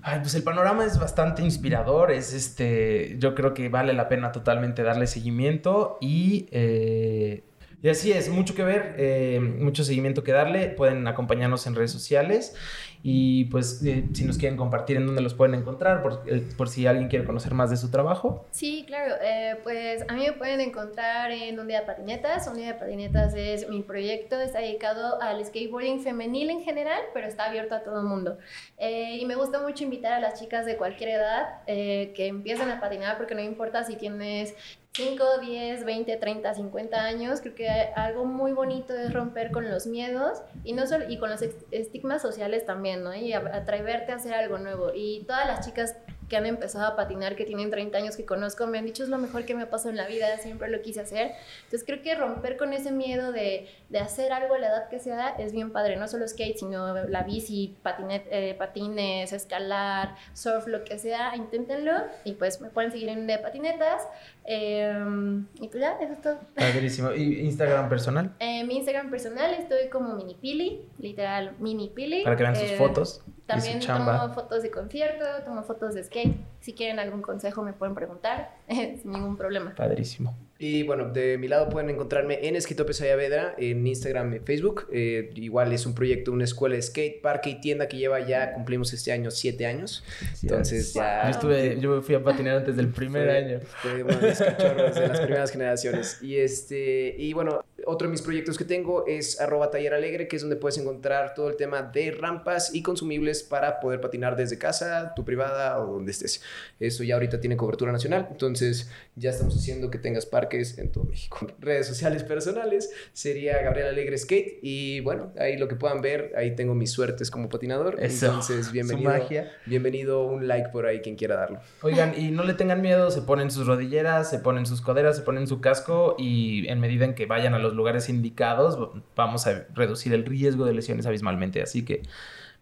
[0.01, 4.33] Ay, pues el panorama es bastante inspirador, es este, yo creo que vale la pena
[4.33, 7.43] totalmente darle seguimiento y eh,
[7.81, 10.69] y así es, mucho que ver, eh, mucho seguimiento que darle.
[10.69, 12.55] Pueden acompañarnos en redes sociales
[13.03, 16.69] y pues eh, si nos quieren compartir en dónde los pueden encontrar, por, eh, por
[16.69, 18.45] si alguien quiere conocer más de su trabajo.
[18.51, 19.15] Sí, claro,
[19.63, 22.47] pues a mí me pueden encontrar en Un Día de Patinetas.
[22.47, 27.27] Un Día de Patinetas es mi proyecto, está dedicado al skateboarding femenil en general, pero
[27.27, 28.37] está abierto a todo el mundo.
[28.79, 33.17] y me gusta mucho invitar a las chicas de cualquier edad que empiecen a patinar
[33.17, 34.55] porque no importa si tienes
[34.97, 39.85] 5, 10, 20, 30, 50 años, creo que algo muy bonito es romper con los
[39.85, 43.13] miedos y no solo y con los estigmas sociales también, ¿no?
[43.13, 44.91] Y atreverte a hacer algo nuevo.
[44.95, 45.95] Y todas las chicas
[46.29, 49.09] que han empezado a patinar, que tienen 30 años que conozco, me han dicho es
[49.09, 51.31] lo mejor que me ha pasado en la vida, siempre lo quise hacer.
[51.63, 54.99] Entonces creo que romper con ese miedo de, de hacer algo a la edad que
[54.99, 57.77] sea es bien padre, no solo skate, sino la bici,
[58.09, 61.93] eh, patines, escalar, surf, lo que sea, inténtenlo
[62.23, 64.03] y pues me pueden seguir en de patinetas.
[64.49, 66.39] Em, y pues ya, eso es todo.
[66.55, 67.11] Padrísimo.
[67.11, 68.33] ¿Y Instagram personal?
[68.39, 72.23] Eh, mi Instagram personal estoy como minipili, literal minipili.
[72.23, 73.23] Para que vean sus eh, fotos.
[73.45, 76.35] También tomo fotos de concierto, tomo fotos de skate.
[76.61, 79.75] Si quieren algún consejo me pueden preguntar, sin ningún problema.
[79.75, 80.35] Padrísimo.
[80.59, 84.87] Y bueno, de mi lado pueden encontrarme en Esquitope Sayavedra, en Instagram y Facebook.
[84.91, 88.53] Eh, igual es un proyecto, una escuela de skate, parque y tienda que lleva ya,
[88.53, 90.03] cumplimos este año siete años.
[90.41, 91.23] Entonces ya...
[91.25, 93.59] Yo, estuve, yo fui a patinar antes del primer año.
[93.81, 96.21] Fue uno de cachorros de las primeras generaciones.
[96.21, 100.35] Y, este, y bueno, otro de mis proyectos que tengo es arroba taller alegre, que
[100.35, 104.57] es donde puedes encontrar todo el tema de rampas y consumibles para poder patinar desde
[104.57, 106.41] casa, tu privada o donde estés.
[106.79, 110.91] Eso ya ahorita tiene cobertura nacional, entonces ya estamos haciendo que tengas parque es en
[110.91, 111.47] todo México.
[111.59, 116.55] Redes sociales personales sería Gabriel Alegre Skate y bueno, ahí lo que puedan ver, ahí
[116.55, 117.97] tengo mis suertes como patinador.
[117.99, 119.09] Entonces, bienvenido.
[119.09, 119.51] Magia.
[119.65, 121.61] Bienvenido, un like por ahí quien quiera darlo.
[121.81, 125.21] Oigan, y no le tengan miedo, se ponen sus rodilleras, se ponen sus coderas, se
[125.21, 128.77] ponen su casco y en medida en que vayan a los lugares indicados,
[129.15, 131.61] vamos a reducir el riesgo de lesiones abismalmente.
[131.61, 132.03] Así que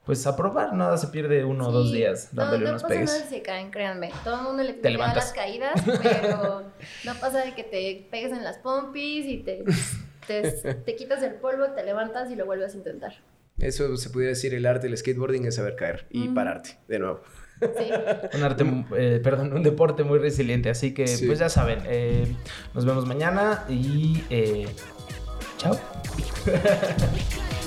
[0.06, 3.12] pues a probar, nada se pierde uno o dos días dándole no, unos pegues.
[3.12, 4.12] No pasa se caen, créanme.
[4.24, 6.64] Todo el mundo le tiene las caídas, pero
[7.06, 9.64] no pasa de que te pegues en las pompis y te,
[10.28, 13.14] te, quitas el polvo, te levantas y lo vuelves a intentar.
[13.58, 17.22] Eso se pudiera decir el arte del skateboarding es saber caer y pararte de nuevo.
[17.62, 17.90] Sí.
[18.34, 18.66] un arte,
[18.98, 20.70] eh, perdón, un deporte muy resiliente.
[20.70, 22.28] Así que, pues ya saben, eh,
[22.74, 24.68] nos vemos mañana y eh,
[25.66, 25.80] Ciao.